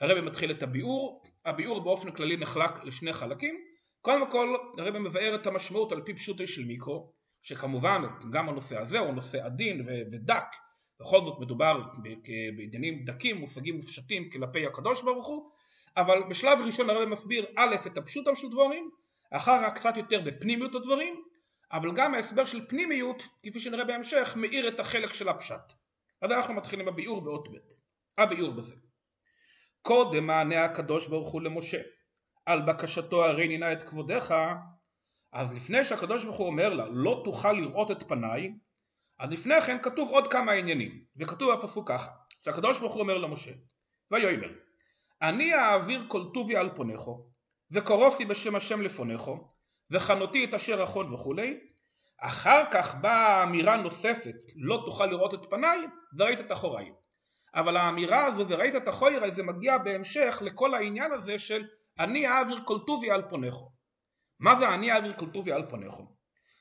הרבי 0.00 0.20
מתחיל 0.20 0.50
את 0.50 0.62
הביאור, 0.62 1.22
הביאור 1.44 1.80
באופן 1.80 2.10
כללי 2.10 2.36
נחלק 2.36 2.84
לשני 2.84 3.12
חלקים 3.12 3.54
קודם 4.00 4.30
כל 4.30 4.56
הרבי 4.78 4.98
מבאר 4.98 5.34
את 5.34 5.46
המשמעות 5.46 5.92
על 5.92 6.02
פי 6.02 6.14
פשוטי 6.14 6.46
של 6.46 6.64
מיקרו 6.64 7.19
שכמובן 7.42 8.02
גם 8.30 8.48
הנושא 8.48 8.78
הזה 8.78 8.98
הוא 8.98 9.14
נושא 9.14 9.44
עדין 9.44 9.86
ודק, 10.12 10.44
בכל 11.00 11.24
זאת 11.24 11.40
מדובר 11.40 11.82
בעניינים 12.56 13.04
דקים, 13.04 13.36
מושגים 13.36 13.76
מופשטים 13.76 14.30
כלפי 14.30 14.66
הקדוש 14.66 15.02
ברוך 15.02 15.26
הוא, 15.26 15.50
אבל 15.96 16.22
בשלב 16.30 16.58
ראשון 16.66 16.90
הרב 16.90 17.08
מסביר 17.08 17.46
א' 17.56 17.74
את 17.86 17.98
הפשוטם 17.98 18.34
של 18.34 18.48
דבורים, 18.50 18.90
אחר 19.30 19.70
קצת 19.70 19.96
יותר 19.96 20.20
בפנימיות 20.20 20.74
הדברים, 20.74 21.24
אבל 21.72 21.92
גם 21.94 22.14
ההסבר 22.14 22.44
של 22.44 22.68
פנימיות, 22.68 23.22
כפי 23.42 23.60
שנראה 23.60 23.84
בהמשך, 23.84 24.34
מאיר 24.36 24.68
את 24.68 24.80
החלק 24.80 25.12
של 25.12 25.28
הפשט. 25.28 25.72
אז 26.22 26.32
אנחנו 26.32 26.54
מתחילים 26.54 26.86
בביאור 26.86 27.20
באות 27.20 27.48
ב', 27.48 27.56
הביאור 28.18 28.52
בזה. 28.52 28.74
קודם 29.82 30.26
מענה 30.26 30.64
הקדוש 30.64 31.08
ברוך 31.08 31.28
הוא 31.28 31.42
למשה, 31.42 31.80
על 32.46 32.62
בקשתו 32.62 33.24
הרי 33.24 33.48
נינה 33.48 33.72
את 33.72 33.82
כבודך 33.82 34.34
אז 35.32 35.54
לפני 35.54 35.84
שהקדוש 35.84 36.24
ברוך 36.24 36.36
הוא 36.36 36.46
אומר 36.46 36.74
לה 36.74 36.86
לא 36.90 37.20
תוכל 37.24 37.52
לראות 37.52 37.90
את 37.90 38.08
פניי 38.08 38.52
אז 39.18 39.32
לפני 39.32 39.60
כן 39.60 39.78
כתוב 39.82 40.10
עוד 40.10 40.28
כמה 40.28 40.52
עניינים 40.52 41.04
וכתוב 41.16 41.52
בפסוק 41.52 41.88
ככה 41.88 42.10
שהקדוש 42.44 42.78
ברוך 42.78 42.92
הוא 42.92 43.02
אומר 43.02 43.18
למשה 43.18 43.52
ויאמר 44.10 44.50
אני 45.22 45.54
אעביר 45.54 46.04
כל 46.08 46.24
טובי 46.34 46.56
על 46.56 46.70
פונכו 46.74 47.26
וקורוסי 47.70 48.24
בשם 48.24 48.56
השם 48.56 48.82
לפונכו 48.82 49.50
וחנותי 49.90 50.44
את 50.44 50.54
אשר 50.54 50.82
אחון 50.82 51.14
וכולי. 51.14 51.60
אחר 52.20 52.64
כך 52.70 52.94
באה 52.94 53.42
אמירה 53.42 53.76
נוספת, 53.76 54.36
לא 54.56 54.82
תוכל 54.84 55.06
לראות 55.06 55.34
את 55.34 55.50
פניי, 55.50 55.78
וראית 56.18 56.40
את 56.40 56.52
אחוריי. 56.52 56.92
אבל 57.54 57.76
האמירה 57.76 58.24
הזו 58.26 58.48
וראית 58.48 58.76
את 58.76 58.88
אחוריי 58.88 59.30
זה 59.30 59.42
מגיע 59.42 59.78
בהמשך 59.78 60.38
לכל 60.40 60.74
העניין 60.74 61.12
הזה 61.12 61.38
של 61.38 61.64
אני 61.98 62.28
אעביר 62.28 62.60
כל 62.64 62.78
טובי 62.86 63.10
על 63.10 63.22
פונכו. 63.28 63.70
מה 64.40 64.56
זה 64.56 64.74
אני 64.74 64.92
אעביר 64.92 65.12
כל 65.16 65.30
טובי 65.30 65.52
על 65.52 65.66
פונכו? 65.66 66.06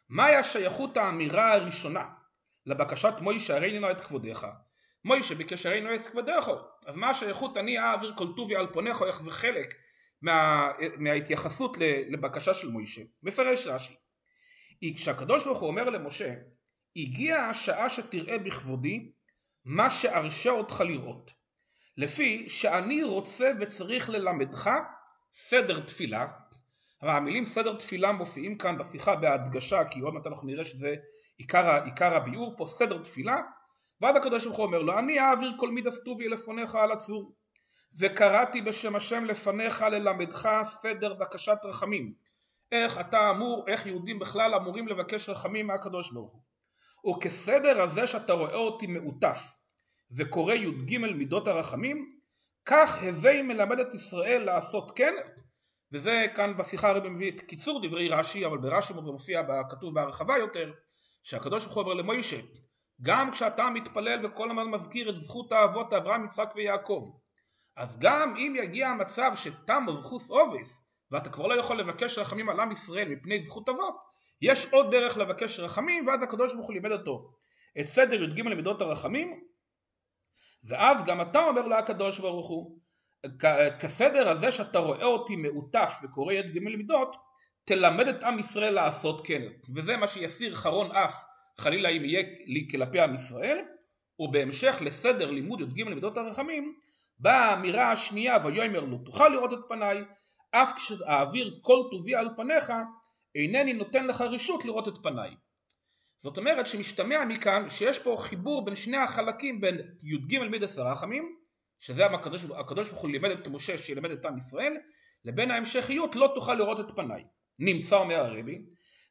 מהי 0.10 0.36
השייכות 0.36 0.98
האמירה 0.98 1.54
הראשונה 1.54 2.06
לבקשת 2.66 3.14
מוישה 3.22 3.56
הרי 3.56 3.80
נא 3.80 3.92
את 3.92 4.02
כבודיך? 4.02 4.48
מוישה 5.06 5.36
ביקש 5.36 5.66
הרי 5.66 5.82
נא 5.82 5.96
את 5.96 6.08
כבודיך, 6.08 6.50
אז 6.86 6.96
מה 6.96 7.10
השייכות 7.10 7.58
אני 7.58 7.80
אעביר 7.80 8.14
כל 8.18 8.28
טובי 8.36 8.56
על 8.56 8.68
פונכו, 8.74 9.06
איך 9.06 9.22
זה 9.22 9.32
חלק 9.32 9.74
מה, 10.22 10.68
מההתייחסות 10.98 11.78
לבקשה 12.10 12.54
של 12.54 12.70
מוישה? 12.70 13.02
מפרש 13.24 13.68
רש"י. 13.68 13.94
כשהקדוש 14.96 15.44
ברוך 15.44 15.60
הוא 15.60 15.68
אומר 15.68 15.90
למשה, 15.90 16.34
הגיעה 16.96 17.50
השעה 17.50 17.90
שתראה 17.90 18.38
בכבודי 18.38 19.12
מה 19.66 19.90
שארשה 19.90 20.50
אותך 20.50 20.82
לראות. 20.82 21.32
לפי 21.98 22.50
שאני 22.50 23.04
רוצה 23.04 23.52
וצריך 23.60 24.10
ללמדך 24.10 24.70
סדר 25.34 25.80
תפילה, 25.80 26.28
המילים 27.02 27.46
סדר 27.46 27.76
תפילה 27.76 28.12
מופיעים 28.12 28.58
כאן 28.58 28.78
בשיחה 28.78 29.16
בהדגשה 29.16 29.86
כי 29.86 30.00
עוד 30.00 30.14
מעט 30.14 30.28
אנחנו 30.28 30.48
נראה 30.48 30.66
שזה 30.66 30.96
עיקר, 31.38 31.84
עיקר 31.86 32.16
הביאור 32.16 32.54
פה 32.58 32.66
סדר 32.66 33.04
תפילה. 33.04 33.42
ואז 34.02 34.16
הקדוש 34.16 34.46
ברוך 34.46 34.58
הוא 34.58 34.66
אומר 34.66 34.80
לו 34.80 35.00
אני 35.00 35.20
אעביר 35.20 35.52
כל 35.60 35.72
מידס 35.72 36.04
טובי 36.04 36.28
לפניך 36.28 36.76
על 36.76 36.92
הצור 36.92 37.34
וקראתי 38.00 38.62
בשם 38.62 38.96
השם 38.96 39.26
לפניך 39.26 39.82
ללמדך 39.82 40.50
סדר 40.64 41.14
בקשת 41.14 41.58
רחמים. 41.64 42.14
איך 42.72 43.00
אתה 43.00 43.30
אמור, 43.30 43.66
איך 43.68 43.86
יהודים 43.86 44.20
בכלל 44.20 44.56
אמורים 44.56 44.88
לבקש 44.88 45.30
רחמים 45.30 45.68
מהקדוש 45.68 46.12
ברוך 46.12 46.32
הוא? 46.32 47.16
וכסדר 47.16 47.82
הזה 47.82 48.08
שאתה 48.08 48.34
רואה 48.34 48.56
אותי 48.56 48.88
מעוטף 48.88 49.58
וקורא 50.12 50.54
י"ג 50.54 50.98
מידות 50.98 51.48
הרחמים 51.48 52.20
כך 52.66 53.04
הווי 53.04 53.42
מלמד 53.42 53.80
את 53.80 53.94
ישראל 53.94 54.44
לעשות 54.44 54.92
כן 54.96 55.14
וזה 55.92 56.26
כאן 56.36 56.58
בשיחה 56.58 56.90
הרב 56.90 57.08
מביא 57.08 57.32
את 57.32 57.42
קיצור 57.42 57.88
דברי 57.88 58.10
רש"י 58.10 58.46
אבל 58.46 58.58
ברש"י 58.58 58.94
מופיע 58.94 59.42
כתוב 59.70 59.94
בהרחבה 59.94 60.38
יותר 60.38 60.72
שהקדוש 61.24 61.64
ברוך 61.66 61.76
הוא 61.76 61.84
אומר 61.84 61.94
למוישה 61.94 62.38
גם 63.02 63.32
כשאתה 63.32 63.70
מתפלל 63.70 64.26
וכל 64.26 64.50
הזמן 64.50 64.68
מזכיר 64.68 65.10
את 65.10 65.18
זכות 65.18 65.52
האבות 65.52 65.94
אברהם 65.94 66.26
יצחק 66.26 66.52
ויעקב 66.56 67.10
אז 67.76 68.00
גם 68.00 68.36
אם 68.38 68.54
יגיע 68.58 68.90
המצב 68.90 69.32
שתם 69.36 69.86
זכוס 69.94 70.32
אובס 70.32 70.86
ואתה 71.12 71.30
כבר 71.30 71.48
לא 71.48 71.54
יכול 71.54 71.80
לבקש 71.80 72.18
רחמים 72.18 72.50
על 72.50 72.60
עם 72.60 72.72
ישראל 72.72 73.10
מפני 73.10 73.42
זכות 73.42 73.70
אבות 73.70 73.96
יש 74.42 74.66
עוד 74.72 74.92
דרך 74.92 75.18
לבקש 75.18 75.60
רחמים 75.60 76.08
ואז 76.08 76.24
הקדוש 76.24 76.54
ברוך 76.54 76.66
הוא 76.66 76.74
לימד 76.74 76.92
אותו 76.92 77.34
את 77.80 77.86
סדר 77.86 78.24
י"ג 78.24 78.40
למידות 78.40 78.82
הרחמים 78.82 79.44
ואז 80.64 81.04
גם 81.04 81.22
אתה 81.22 81.44
אומר 81.44 81.62
לו 81.62 81.76
הקדוש 81.76 82.20
ברוך 82.20 82.48
הוא 82.48 82.80
כסדר 83.80 84.30
הזה 84.30 84.52
שאתה 84.52 84.80
רואה 84.80 85.06
אותי 85.06 85.36
מעוטף 85.36 85.94
וקורא 86.04 86.34
יד 86.34 86.54
ג' 86.54 86.60
מידות 86.60 87.16
תלמד 87.66 88.08
את 88.08 88.24
עם 88.24 88.40
ישראל 88.40 88.74
לעשות 88.74 89.28
כן. 89.28 89.42
וזה 89.76 89.98
מה 89.98 90.08
שיסיר 90.08 90.56
חרון 90.56 90.92
אף 90.92 91.24
חלילה 91.58 91.90
אם 91.90 92.06
יהיה 92.06 92.24
לי 92.46 92.68
כלפי 92.72 93.00
עם 93.00 93.16
ישראל. 93.16 93.58
ובהמשך 94.20 94.78
לסדר 94.82 95.32
לימוד 95.32 95.62
י"ג 95.62 95.84
מידות 95.84 96.18
הרחמים 96.18 96.76
באה 97.20 97.46
האמירה 97.46 97.92
השנייה 97.92 98.38
ויאמר 98.44 98.80
לו 98.80 98.98
תוכל 98.98 99.30
לראות 99.30 99.54
את 99.54 99.60
פניי 99.70 100.04
אף 100.52 100.74
כשאעביר 100.76 101.60
כל 101.62 101.80
טובי 101.92 102.16
על 102.16 102.30
פניך 102.38 102.74
אינני 103.36 103.74
נותן 103.74 104.08
לך 104.08 104.22
רשות 104.22 104.66
לראות 104.66 104.88
את 104.88 104.98
פניי. 105.04 105.36
זאת 106.20 106.38
אומרת 106.38 106.66
שמשתמע 106.66 107.26
מכאן 107.26 107.70
שיש 107.70 108.00
פה 108.00 108.16
חיבור 108.20 108.66
בין 108.66 108.76
שני 108.76 108.98
החלקים 108.98 109.62
בין 109.62 109.80
י"ג 110.04 110.40
מידס 110.40 110.78
הרחמים 110.78 111.36
שזה 111.80 112.06
הקדוש, 112.06 112.46
הקדוש 112.46 112.90
ברוך 112.90 113.02
הוא 113.02 113.10
לימד 113.10 113.30
את 113.30 113.48
משה 113.48 113.78
שילמד 113.78 114.12
את 114.12 114.26
עם 114.26 114.38
ישראל 114.38 114.78
לבין 115.26 115.52
ההמשכיות 115.52 116.16
לא 116.16 116.32
תוכל 116.36 116.54
לראות 116.54 116.80
את 116.80 116.92
פניי. 116.96 117.24
נמצא 117.60 117.98
אומר 117.98 118.20
הרבי 118.20 118.62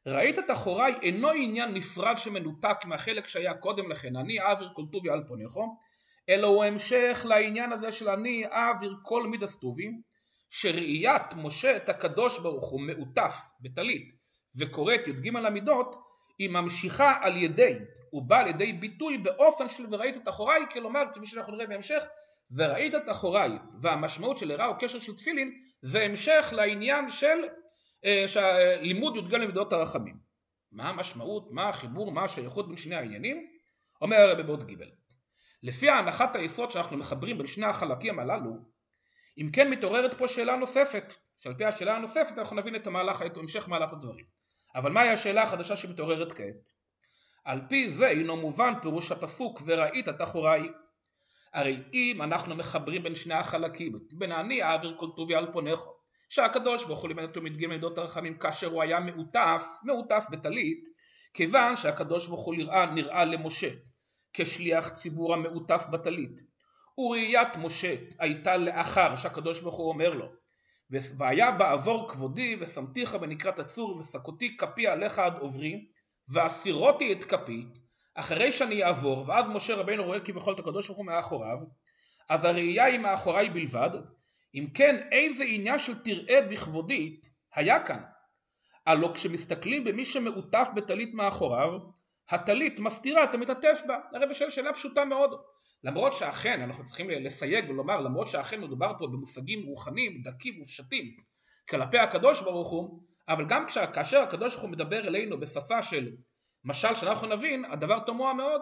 ראית 0.05 0.39
את 0.39 0.51
אחוריי 0.51 0.93
אינו 1.01 1.29
עניין 1.29 1.73
נפרד 1.73 2.17
שמנותק 2.17 2.77
מהחלק 2.85 3.27
שהיה 3.27 3.53
קודם 3.53 3.91
לכן 3.91 4.15
אני 4.15 4.39
אעביר 4.39 4.69
כל 4.73 4.83
טובי 4.91 5.09
על 5.09 5.23
פונכו 5.27 5.75
אלא 6.29 6.47
הוא 6.47 6.63
המשך 6.63 7.25
לעניין 7.29 7.71
הזה 7.71 7.91
של 7.91 8.09
אני 8.09 8.45
אעביר 8.45 8.95
כל 9.03 9.27
מידס 9.27 9.55
טובי 9.55 9.91
שראיית 10.49 11.33
משה 11.35 11.75
את 11.75 11.89
הקדוש 11.89 12.39
ברוך 12.39 12.69
הוא 12.69 12.81
מעוטף 12.81 13.35
בטלית 13.61 14.13
וקוראת 14.55 15.07
י"ג 15.07 15.35
המידות 15.35 15.95
היא 16.39 16.49
ממשיכה 16.49 17.17
על 17.21 17.37
ידי, 17.37 17.79
הוא 18.09 18.23
בא 18.23 18.41
לידי 18.41 18.73
ביטוי 18.73 19.17
באופן 19.17 19.69
של 19.69 19.85
וראית 19.89 20.17
את 20.17 20.27
אחוריי, 20.27 20.61
כלומר 20.71 21.03
כפי 21.13 21.27
שאנחנו 21.27 21.53
נראה 21.53 21.67
בהמשך 21.67 22.03
וראית 22.51 22.95
את 22.95 23.09
אחוריי 23.11 23.51
והמשמעות 23.81 24.37
של 24.37 24.51
הרע 24.51 24.67
או 24.67 24.77
קשר 24.79 24.99
של 24.99 25.15
תפילין 25.15 25.61
זה 25.81 26.01
המשך 26.01 26.49
לעניין 26.51 27.09
של 27.09 27.47
אה, 28.05 28.25
לימוד 28.81 29.15
י"ג 29.17 29.35
למידות 29.35 29.73
הרחמים. 29.73 30.17
מה 30.71 30.89
המשמעות, 30.89 31.51
מה 31.51 31.69
החיבור, 31.69 32.11
מה 32.11 32.23
השייכות 32.23 32.67
בין 32.67 32.77
שני 32.77 32.95
העניינים? 32.95 33.47
אומר 34.01 34.17
הרבי 34.17 34.43
בעוד 34.43 34.63
גיבל. 34.63 34.89
לפי 35.63 35.89
הנחת 35.89 36.35
היסוד 36.35 36.71
שאנחנו 36.71 36.97
מחברים 36.97 37.37
בין 37.37 37.47
שני 37.47 37.65
החלקים 37.65 38.19
הללו, 38.19 38.51
אם 39.37 39.49
כן 39.53 39.69
מתעוררת 39.69 40.13
פה 40.13 40.27
שאלה 40.27 40.55
נוספת, 40.55 41.13
שעל 41.37 41.53
פי 41.53 41.65
השאלה 41.65 41.95
הנוספת 41.95 42.37
אנחנו 42.37 42.55
נבין 42.55 42.75
את 42.75 42.87
המהלך, 42.87 43.21
את 43.21 43.37
המשך 43.37 43.69
מהלך 43.69 43.93
הדברים. 43.93 44.25
אבל 44.75 44.91
מהי 44.91 45.09
השאלה 45.09 45.43
החדשה 45.43 45.75
שמתעוררת 45.75 46.31
כעת? 46.31 46.69
על 47.45 47.61
פי 47.69 47.89
זה 47.89 48.07
אינו 48.07 48.37
מובן 48.37 48.73
פירוש 48.81 49.11
הפסוק 49.11 49.61
וראית 49.65 50.09
את 50.09 50.21
אחוריי 50.21 50.69
הרי 51.53 51.77
אם 51.93 52.21
אנחנו 52.21 52.55
מחברים 52.55 53.03
בין 53.03 53.15
שני 53.15 53.33
החלקים, 53.33 53.93
בין 54.11 54.31
אני 54.31 54.63
אעביר 54.63 54.95
כל 54.97 55.07
טובי 55.15 55.35
על 55.35 55.51
פונכו, 55.51 55.91
שהקדוש 56.29 56.85
ברוך 56.85 56.99
הוא 56.99 57.07
לימד 57.07 57.23
אותו 57.23 57.41
מדגים 57.41 57.71
עדות 57.71 57.97
הרחמים 57.97 58.37
כאשר 58.37 58.67
הוא 58.67 58.81
היה 58.81 58.99
מעוטף, 58.99 59.63
מעוטף 59.83 60.25
בטלית, 60.31 60.89
כיוון 61.33 61.75
שהקדוש 61.75 62.27
ברוך 62.27 62.45
הוא 62.45 62.55
נראה, 62.55 62.85
נראה 62.85 63.25
למשה 63.25 63.69
כשליח 64.33 64.89
ציבור 64.89 65.33
המעוטף 65.33 65.87
בטלית. 65.91 66.41
וראיית 66.97 67.57
משה 67.57 67.95
הייתה 68.19 68.57
לאחר 68.57 69.15
שהקדוש 69.15 69.59
ברוך 69.61 69.75
הוא 69.75 69.89
אומר 69.89 70.13
לו 70.13 70.25
והיה 71.17 71.51
בעבור 71.51 72.09
כבודי 72.09 72.57
ושמתיך 72.59 73.15
בנקרת 73.15 73.59
הצור 73.59 73.97
ושקותי 73.97 74.57
כפי 74.57 74.87
עליך 74.87 75.19
עד 75.19 75.37
עוברי 75.39 75.87
ואסירותי 76.29 77.13
את 77.13 77.23
כפי 77.23 77.65
אחרי 78.15 78.51
שאני 78.51 78.83
אעבור, 78.83 79.23
ואז 79.27 79.49
משה 79.49 79.75
רבינו 79.75 80.03
רואה 80.03 80.19
כביכול 80.19 80.53
את 80.53 80.59
הקדוש 80.59 80.87
ברוך 80.87 80.97
הוא 80.97 81.05
מאחוריו, 81.05 81.57
אז 82.29 82.45
הראייה 82.45 82.83
היא 82.83 82.99
מאחוריי 82.99 83.49
בלבד, 83.49 83.89
אם 84.55 84.67
כן 84.73 85.07
איזה 85.11 85.43
עניין 85.43 85.79
של 85.79 86.03
תראה 86.03 86.41
בכבודי 86.41 87.19
היה 87.55 87.83
כאן. 87.83 88.01
הלא 88.85 89.11
כשמסתכלים 89.13 89.83
במי 89.83 90.05
שמעוטף 90.05 90.69
בטלית 90.75 91.13
מאחוריו, 91.13 91.69
הטלית 92.29 92.79
מסתירה 92.79 93.23
את 93.23 93.33
המתעטף 93.33 93.81
בה. 93.87 93.99
הרי 94.13 94.27
בשביל 94.27 94.49
שאלה 94.49 94.73
פשוטה 94.73 95.05
מאוד. 95.05 95.41
למרות 95.83 96.13
שאכן, 96.13 96.61
אנחנו 96.61 96.85
צריכים 96.85 97.09
לסייג 97.09 97.69
ולומר, 97.69 98.01
למרות 98.01 98.27
שאכן 98.27 98.61
מדובר 98.61 98.93
פה 98.99 99.07
במושגים 99.07 99.65
רוחניים, 99.65 100.21
דקים 100.21 100.61
ופשטים, 100.61 101.15
כלפי 101.69 101.97
הקדוש 101.97 102.41
ברוך 102.41 102.69
הוא, 102.69 103.03
אבל 103.27 103.45
גם 103.45 103.65
כאשר 103.93 104.21
הקדוש 104.21 104.53
ברוך 104.53 104.63
הוא 104.63 104.71
מדבר 104.71 105.07
אלינו 105.07 105.39
בשפה 105.39 105.81
של 105.81 106.11
משל 106.63 106.95
שאנחנו 106.95 107.27
נבין, 107.27 107.65
הדבר 107.65 107.99
תמוה 107.99 108.33
מאוד. 108.33 108.61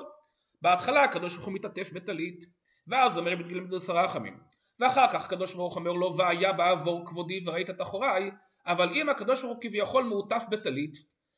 בהתחלה 0.62 1.04
הקדוש 1.04 1.34
ברוך 1.34 1.46
הוא 1.46 1.54
מתעטף 1.54 1.94
בטלית, 1.94 2.46
ואז 2.88 3.18
אומר 3.18 3.36
בגיל 3.36 3.60
מדוס 3.60 3.90
הרחמים. 3.90 4.40
ואחר 4.80 5.08
כך 5.14 5.26
הקדוש 5.26 5.56
ברוך 5.56 5.74
הוא 5.74 5.80
אומר 5.80 5.92
לו, 5.92 6.18
והיה 6.18 6.54
בעבור 6.54 7.08
כבודי 7.08 7.44
וראית 7.46 7.70
את 7.70 7.82
אחוריי, 7.82 8.32
אבל 8.66 8.90
אם 8.94 9.10
הקדוש 9.10 9.42
ברוך 9.42 9.54
הוא 9.54 9.62
כביכול 9.62 10.04
מעוטף 10.04 10.46
בטלית, 10.52 10.94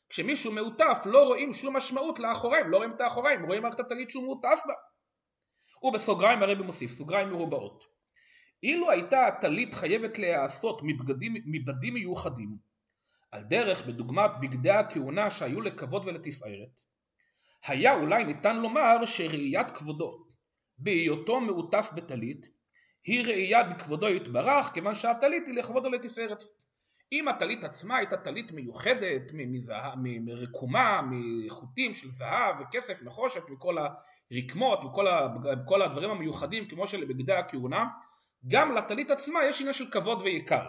כשמישהו 0.09 0.51
מעוטף 0.51 1.01
לא 1.05 1.23
רואים 1.23 1.53
שום 1.53 1.77
משמעות 1.77 2.19
לאחוריים, 2.19 2.69
לא 2.69 2.77
רואים 2.77 2.91
את 2.91 3.01
האחוריים, 3.01 3.45
רואים 3.45 3.65
רק 3.65 3.73
את 3.73 3.79
הטלית 3.79 4.09
שהוא 4.09 4.23
מעוטף 4.23 4.59
בה. 4.67 4.73
ובסוגריים 5.83 6.43
הרבי 6.43 6.63
מוסיף, 6.63 6.91
סוגריים 6.91 7.29
מרובעות. 7.29 7.83
אילו 8.63 8.91
הייתה 8.91 9.27
הטלית 9.27 9.73
חייבת 9.73 10.19
להיעשות 10.19 10.81
מבגדים, 10.83 11.33
מבדים 11.45 11.93
מיוחדים, 11.93 12.68
על 13.31 13.43
דרך 13.43 13.85
בדוגמת 13.85 14.31
בגדי 14.41 14.71
הכהונה 14.71 15.29
שהיו 15.29 15.61
לכבוד 15.61 16.05
ולתפארת, 16.05 16.81
היה 17.67 17.93
אולי 17.93 18.23
ניתן 18.23 18.57
לומר 18.57 19.05
שראיית 19.05 19.71
כבודו 19.71 20.25
בהיותו 20.77 21.41
מעוטף 21.41 21.89
בטלית 21.95 22.47
היא 23.03 23.23
ראייה 23.25 23.63
בכבודו 23.63 24.09
יתברך 24.09 24.69
כיוון 24.73 24.95
שהטלית 24.95 25.47
היא 25.47 25.55
לכבוד 25.55 25.85
ולתפארת. 25.85 26.43
אם 27.11 27.27
הטלית 27.27 27.63
עצמה 27.63 27.97
הייתה 27.97 28.17
טלית 28.17 28.51
מיוחדת, 28.51 29.31
מרקומה, 29.97 31.01
מחוטים 31.11 31.93
של 31.93 32.09
זהב 32.09 32.55
וכסף, 32.61 33.01
נחושת, 33.03 33.41
מכל 33.49 33.77
הרקמות, 33.77 34.79
מכל, 34.83 35.81
הדברים 35.81 36.09
המיוחדים 36.09 36.67
כמו 36.67 36.87
שלבגדי 36.87 37.33
הכהונה, 37.33 37.85
גם 38.47 38.75
לטלית 38.75 39.11
עצמה 39.11 39.39
יש 39.45 39.59
עניין 39.59 39.73
של 39.73 39.91
כבוד 39.91 40.21
ויקר. 40.21 40.65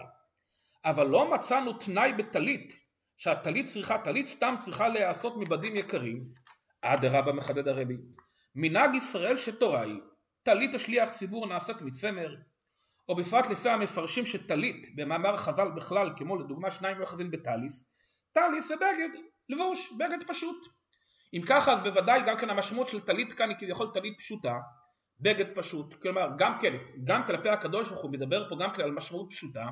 אבל 0.85 1.07
לא 1.07 1.33
מצאנו 1.33 1.73
תנאי 1.73 2.13
בטלית 2.13 2.73
שהטלית 3.17 3.65
צריכה, 3.65 3.97
טלית 3.97 4.27
סתם 4.27 4.55
צריכה 4.59 4.87
להיעשות 4.87 5.37
מבדים 5.37 5.75
יקרים, 5.75 6.23
אדרבה 6.81 7.31
מחדד 7.31 7.67
הרבי. 7.67 7.97
מנהג 8.55 8.95
ישראל 8.95 9.37
שתורה 9.37 9.81
היא, 9.81 9.99
טלית 10.43 10.75
השליח 10.75 11.09
ציבור 11.09 11.47
נעשית 11.47 11.81
מצמר, 11.81 12.35
או 13.09 13.15
בפרט 13.15 13.49
לפי 13.49 13.69
המפרשים 13.69 14.25
שטלית 14.25 14.95
במאמר 14.95 15.37
חז"ל 15.37 15.71
בכלל, 15.75 16.09
כמו 16.15 16.37
לדוגמה 16.37 16.71
שניים 16.71 16.97
מאוחזים 16.97 17.31
בטליס, 17.31 17.91
טליס 18.33 18.67
זה 18.67 18.75
בגד, 18.75 19.09
לבוש, 19.49 19.93
בגד 19.93 20.23
פשוט. 20.27 20.65
אם 21.33 21.41
ככה 21.47 21.71
אז 21.73 21.79
בוודאי 21.79 22.21
גם 22.25 22.37
כן 22.37 22.49
המשמעות 22.49 22.87
של 22.87 22.99
טלית 22.99 23.33
כאן 23.33 23.49
היא 23.49 23.57
כביכול 23.57 23.87
טלית 23.93 24.17
פשוטה, 24.17 24.55
בגד 25.19 25.55
פשוט, 25.55 25.93
כלומר 25.93 26.27
גם 26.37 26.59
כן, 26.61 26.73
גם 27.03 27.25
כלפי 27.25 27.49
הקדוש 27.49 27.89
ברוך 27.89 28.01
הוא 28.01 28.11
מדבר 28.11 28.49
פה 28.49 28.55
גם 28.59 28.69
כן 28.69 28.81
על 28.83 28.91
משמעות 28.91 29.29
פשוטה, 29.29 29.67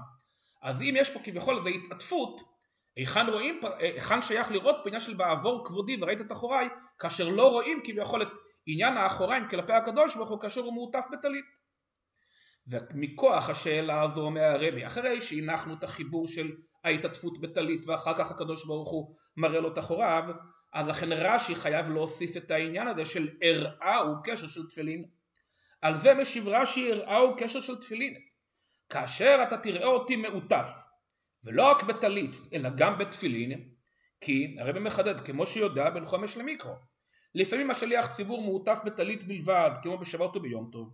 אז 0.62 0.82
אם 0.82 0.94
יש 0.98 1.10
פה 1.10 1.20
כביכול 1.24 1.58
איזו 1.58 1.70
התעטפות, 1.70 2.42
היכן 2.96 3.30
רואים, 3.30 3.60
היכן 3.80 4.22
שייך 4.22 4.52
לראות 4.52 4.76
פה 4.84 4.90
עניין 4.90 5.00
של 5.00 5.14
בעבור 5.14 5.66
כבודי 5.66 5.98
וראית 6.02 6.22
את 6.22 6.32
אחוריי, 6.32 6.68
כאשר 7.00 7.28
לא 7.28 7.52
רואים 7.52 7.82
כביכול 7.84 8.22
את 8.22 8.28
עניין 8.66 8.98
האחוריים 8.98 9.50
כלפי 9.50 9.74
הקדוש 9.74 10.16
ברוך 10.16 10.30
הוא 10.30 10.42
כאשר 10.42 10.62
הוא 10.62 10.74
מעוטף 10.74 11.06
בטלית. 11.12 11.60
ומכוח 12.68 13.50
השאלה 13.50 14.02
הזו 14.02 14.22
אומר 14.22 14.42
הרבי, 14.42 14.86
אחרי 14.86 15.22
שהנחנו 15.22 15.74
את 15.74 15.84
החיבור 15.84 16.28
של 16.28 16.52
ההתעטפות 16.84 17.42
בטלית 17.42 17.88
ואחר 17.88 18.14
כך 18.18 18.32
הקדוש 18.32 18.66
ברוך 18.66 18.90
הוא 18.90 19.16
מראה 19.38 19.60
לו 19.60 19.74
את 19.74 19.78
אחוריו, 19.78 20.24
אז 20.74 20.88
לכן 20.88 21.14
רש"י 21.14 21.56
חייב 21.56 21.90
להוסיף 21.90 22.38
את 22.38 22.52
העניין 22.52 22.88
הזה 22.88 23.06
של 23.06 23.30
ארעהו 23.44 24.16
קשר 24.24 24.48
של 24.48 24.68
תפילין. 24.68 25.06
על 25.82 25.96
זה 25.96 26.14
משיב 26.14 26.48
רש"י 26.48 26.92
ארעהו 26.94 27.36
קשר 27.38 27.62
של 27.62 27.76
תפילין. 27.76 28.29
כאשר 28.90 29.40
אתה 29.48 29.58
תראה 29.58 29.88
אותי 29.88 30.16
מעוטף, 30.16 30.70
ולא 31.44 31.72
רק 31.72 31.84
בטלית, 31.84 32.36
אלא 32.54 32.70
גם 32.78 32.98
בתפילין, 32.98 33.70
כי 34.22 34.56
הרבי 34.60 34.80
מחדד, 34.80 35.22
כמו 35.22 35.46
שיודע 35.46 35.90
בין 35.90 36.06
חומש 36.06 36.38
למיקרו. 36.38 36.76
לפעמים 37.36 37.72
השליח 37.72 38.08
ציבור 38.08 38.42
מעוטף 38.42 38.80
בטלית 38.86 39.24
בלבד, 39.24 39.72
כמו 39.82 39.98
בשבת 39.98 40.36
וביום 40.36 40.70
טוב. 40.72 40.94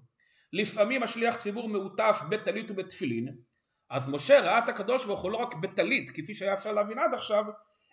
לפעמים 0.53 1.03
השליח 1.03 1.35
ציבור 1.35 1.69
מעוטף 1.69 2.19
בטלית 2.29 2.71
ובתפילין. 2.71 3.35
אז 3.89 4.09
משה 4.09 4.39
ראה 4.39 4.57
את 4.57 4.69
הקדוש 4.69 5.05
ברוך 5.05 5.21
הוא 5.21 5.31
לא 5.31 5.37
רק 5.37 5.55
בטלית, 5.55 6.09
כפי 6.09 6.33
שהיה 6.33 6.53
אפשר 6.53 6.71
להבין 6.71 6.99
עד 6.99 7.13
עכשיו, 7.13 7.43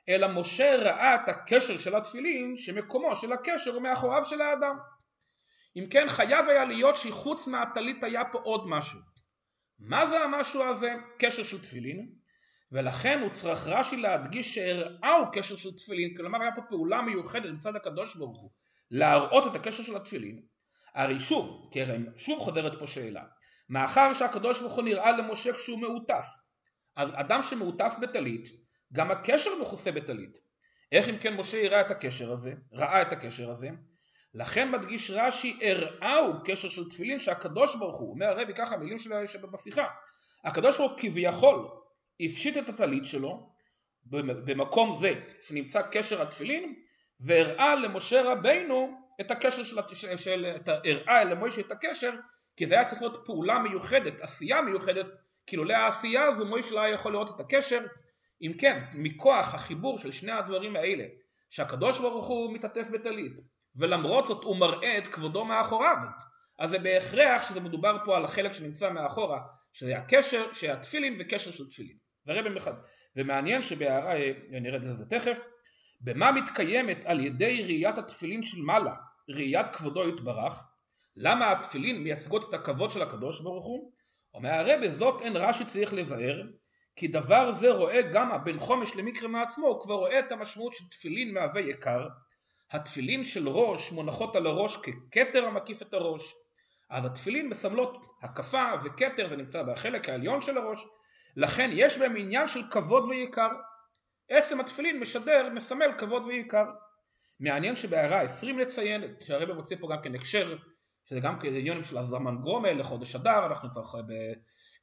אלא 0.09 0.29
משה 0.29 0.77
ראה 0.77 1.15
את 1.15 1.29
הקשר 1.29 1.79
של 1.79 1.97
התפילין, 1.97 2.57
שמקומו 2.57 3.15
של 3.15 3.33
הקשר 3.33 3.75
הוא 3.75 3.83
מאחוריו 3.83 4.25
של 4.25 4.41
האדם. 4.41 4.77
אם 5.77 5.87
כן 5.91 6.09
חייב 6.09 6.49
היה 6.49 6.65
להיות 6.65 6.97
שחוץ 6.97 7.47
מהטלית 7.47 8.05
היה 8.05 8.25
פה 8.25 8.39
עוד 8.39 8.67
משהו. 8.67 9.12
מה 9.85 10.07
זה 10.07 10.19
המשהו 10.25 10.63
הזה? 10.63 10.95
קשר 11.19 11.43
של 11.43 11.61
תפילין. 11.61 12.09
ולכן 12.73 13.21
הוא 13.21 13.31
צריך 13.31 13.67
רש"י 13.67 13.97
להדגיש 13.97 14.55
שהראהו 14.55 15.25
קשר 15.33 15.57
של 15.57 15.77
תפילין, 15.77 16.15
כלומר 16.17 16.43
היה 16.43 16.55
פה 16.55 16.63
פעולה 16.63 17.03
מיוחדת 17.03 17.51
מצד 17.55 17.77
הקדוש 17.77 18.17
ברוך 18.17 18.41
הוא, 18.41 18.51
להראות 18.91 19.47
את 19.47 19.57
הקשר 19.57 19.83
של 19.83 19.97
התפילין. 19.97 20.43
הרי 20.95 21.19
שוב, 21.19 21.71
כי 21.73 21.81
שוב 22.17 22.39
חוזרת 22.39 22.79
פה 22.79 22.87
שאלה, 22.87 23.23
מאחר 23.69 24.13
שהקדוש 24.13 24.61
ברוך 24.61 24.73
הוא 24.73 24.85
נראה 24.85 25.13
למשה 25.13 25.53
כשהוא 25.53 25.79
מעוטף, 25.79 26.27
אז 26.97 27.11
אדם 27.15 27.43
שמעוטף 27.43 27.95
בטלית, 28.03 28.49
גם 28.93 29.11
הקשר 29.11 29.51
מכוסה 29.61 29.93
בטלית. 29.93 30.39
איך 30.93 31.09
אם 31.09 31.19
כן 31.19 31.35
משה 31.35 31.59
יראה 31.59 31.81
את 31.81 31.91
הקשר 31.91 32.33
הזה, 32.33 32.55
ראה 32.73 33.03
את 33.03 33.13
הקשר 33.13 33.51
הזה, 33.51 33.69
לכן 34.35 34.71
מדגיש 34.71 35.11
רש"י 35.11 35.59
הראהו 35.63 36.33
קשר 36.45 36.69
של 36.69 36.89
תפילין 36.89 37.19
שהקדוש 37.19 37.77
ברוך 37.77 37.97
הוא, 37.97 38.13
אומר 38.13 38.27
הרבי 38.27 38.55
ככה 38.55 38.77
מילים 38.77 38.99
שבשיחה, 39.27 39.87
הקדוש 40.45 40.79
ברוך 40.79 40.93
הוא 40.93 40.99
כביכול 40.99 41.69
הפשיט 42.21 42.57
את 42.57 42.69
הטלית 42.69 43.05
שלו 43.05 43.51
במקום 44.07 44.93
זה 44.95 45.15
שנמצא 45.41 45.83
קשר 45.83 46.23
התפילין 46.23 46.75
והראה 47.21 47.75
למשה 47.75 48.23
רבינו 48.23 48.99
את 49.21 49.31
הקשר 49.31 49.63
של, 49.63 49.77
של, 49.95 50.17
של 50.17 50.47
הראה 50.67 51.25
למוישה 51.25 51.61
את 51.61 51.73
הקשר 51.73 52.13
כי 52.57 52.67
זה 52.67 52.75
היה 52.75 52.85
צריך 52.85 53.03
להיות 53.03 53.23
פעולה 53.27 53.59
מיוחדת, 53.59 54.21
עשייה 54.21 54.63
מיוחדת, 54.63 55.07
כי 55.47 55.57
לולא 55.57 55.75
העשייה 55.75 56.25
הזו 56.25 56.47
מוישה 56.47 56.75
לא 56.75 56.81
היה 56.81 56.95
יכול 56.95 57.13
לראות 57.13 57.35
את 57.35 57.41
הקשר. 57.41 57.81
אם 58.43 58.53
כן, 58.59 58.85
מכוח 58.95 59.55
החיבור 59.55 59.99
של 59.99 60.11
שני 60.11 60.33
הדברים 60.33 60.77
האלה 60.77 61.05
שהקדוש 61.51 62.01
ברוך 62.01 62.27
הוא 62.27 62.55
מתעטף 62.55 62.89
בטלית 62.89 63.33
ולמרות 63.77 64.27
זאת 64.27 64.45
הוא 64.45 64.57
מראה 64.57 64.99
את 64.99 65.09
כבודו 65.09 65.45
מאחוריו. 65.45 65.97
אז 66.59 66.71
זה 66.71 66.79
בהכרח 66.79 67.49
שזה 67.49 67.61
מדובר 67.61 67.97
פה 68.05 68.17
על 68.17 68.25
החלק 68.25 68.53
שנמצא 68.53 68.91
מאחורה 68.91 69.41
שזה 69.73 69.99
הקשר, 69.99 70.53
שהתפילין 70.53 71.17
וקשר 71.21 71.51
של 71.51 71.71
תפילין. 71.71 71.97
ורבי 72.27 72.59
אחד 72.59 72.75
ומעניין 73.17 73.63
שבהערה 73.63 74.17
אה, 74.17 74.33
נרד 74.51 74.85
לזה 74.85 75.07
תכף 75.07 75.45
במה 76.01 76.33
מתקיימת 76.33 77.05
על 77.05 77.21
ידי 77.21 77.63
ראיית 77.63 77.99
התפילין 77.99 78.43
של 78.43 78.61
מעלה? 78.61 78.95
ראיית 79.29 79.77
כבודו 79.77 80.09
יתברך? 80.09 80.65
למה 81.17 81.53
התפילין 81.53 82.03
מייצגות 82.03 82.49
את 82.49 82.55
הכבוד 82.55 82.91
של 82.91 83.03
הקדוש 83.03 83.41
ברוך 83.41 83.65
הוא? 83.65 83.93
אומר 84.35 84.51
הרבי 84.51 84.91
זאת 84.91 85.21
אין 85.23 85.37
רש"י 85.37 85.65
צריך 85.65 85.93
לבאר 85.93 86.43
כי 86.97 87.09
דבר 87.09 87.53
זה 87.53 87.71
רואה 87.71 88.03
גם 88.03 88.33
הבן 88.33 88.59
חומש 88.59 88.97
למקרה 88.97 89.29
מעצמו 89.29 89.67
הוא 89.67 89.81
כבר 89.81 89.95
רואה 89.95 90.19
את 90.19 90.33
המשמעות 90.33 90.73
של 90.73 90.85
תפילין 90.91 91.35
מהווה 91.35 91.61
יקר 91.61 92.09
התפילין 92.73 93.25
של 93.25 93.49
ראש 93.49 93.93
מונחות 93.93 94.37
על 94.37 94.47
הראש 94.47 94.77
ככתר 94.77 95.45
המקיף 95.45 95.83
את 95.83 95.95
הראש 95.95 96.35
אז 96.91 97.05
התפילין 97.05 97.49
מסמלות 97.49 98.07
הקפה 98.23 98.65
וכתר 98.85 99.29
זה 99.29 99.37
נמצא 99.37 99.63
בחלק 99.63 100.09
העליון 100.09 100.41
של 100.41 100.59
הראש 100.59 100.87
לכן 101.37 101.71
יש 101.73 101.99
בהם 101.99 102.17
עניין 102.17 102.47
של 102.47 102.63
כבוד 102.71 103.05
ויקר. 103.09 103.49
עצם 104.31 104.61
התפילין 104.61 105.01
משדר, 105.01 105.49
מסמל 105.55 105.93
כבוד 105.99 106.25
ויקר. 106.25 106.65
מעניין 107.41 107.77
שבהערה 107.77 108.21
20 108.21 108.59
לציין 108.59 109.15
שהרבא 109.21 109.55
מוציא 109.55 109.77
פה 109.81 109.89
גם 109.93 110.03
כן 110.03 110.15
הקשר 110.15 110.57
שזה 111.05 111.21
גם 111.21 111.39
כן 111.41 111.49
עניונים 111.49 111.83
של 111.83 111.99
הזמן 111.99 112.37
גרומל 112.43 112.73
לחודש 112.73 113.15
אדר 113.15 113.47
אנחנו 113.47 113.69
כבר 113.71 113.83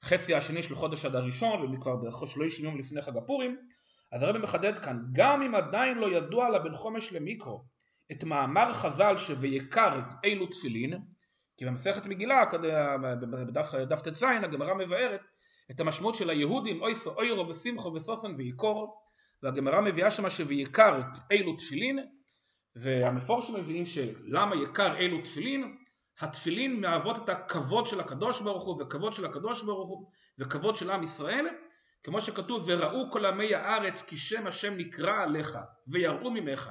בחצי 0.04 0.36
השני 0.36 0.62
של 0.62 0.76
חודש 0.76 1.06
אדר 1.06 1.24
ראשון 1.24 1.76
וכבר 1.76 1.96
בשלושים 1.96 2.66
יום 2.66 2.80
לפני 2.80 3.02
חג 3.02 3.18
הפורים. 3.18 3.58
אז 4.12 4.24
הרבא 4.24 4.40
מחדד 4.40 4.80
כאן 4.80 5.00
גם 5.14 5.42
אם 5.42 5.56
עדיין 5.56 5.98
לא 5.98 6.18
ידוע 6.18 6.50
לבן 6.50 6.74
חומש 6.74 7.14
למיקרו 7.14 7.64
את 8.12 8.24
מאמר 8.24 8.74
חז"ל 8.74 9.18
ש"ויקר 9.18 10.00
אילו 10.24 10.48
תפילין" 10.48 11.00
כי 11.58 11.66
במסכת 11.66 12.06
מגילה 12.06 12.44
בדף, 13.32 14.02
ט"ז 14.02 14.24
הגמרא 14.24 14.74
מבארת 14.74 15.22
את 15.72 15.80
המשמעות 15.80 16.16
של 16.16 16.30
היהודים 16.30 16.82
אויסו 16.82 17.12
אוירו 17.12 17.50
ושמחו 17.50 17.94
וסוסן 17.94 18.36
ויקור 18.36 19.02
והגמרא 19.44 19.82
מביאה 19.82 20.12
שמה 20.12 20.30
שויקר 20.30 21.00
אילו 21.32 21.56
תפילין 21.56 22.00
והמפורשים 22.76 23.56
מביאים 23.56 23.86
שלמה 23.86 24.56
יקר 24.64 24.98
אילו 24.98 25.22
תפילין 25.22 25.78
התפילין 26.20 26.82
מהוות 26.82 27.18
את 27.18 27.30
הכבוד 27.30 27.86
של 27.86 28.00
הקדוש 28.00 28.42
ברוך 28.42 28.64
הוא 28.64 28.82
וכבוד 28.82 29.14
של 29.14 29.26
הקדוש 29.26 29.64
ברוך 29.64 29.90
הוא 29.90 30.12
וכבוד 30.40 30.76
של 30.76 30.92
עם 30.92 31.04
ישראל 31.04 31.46
כמו 32.04 32.22
שכתוב 32.22 32.64
וראו 32.68 33.12
כל 33.12 33.26
עמי 33.26 33.56
הארץ 33.56 34.02
כי 34.02 34.18
שם 34.18 34.48
השם 34.48 34.74
נקרא 34.78 35.24
עליך 35.24 35.58
ויראו 35.88 36.32
ממך 36.32 36.70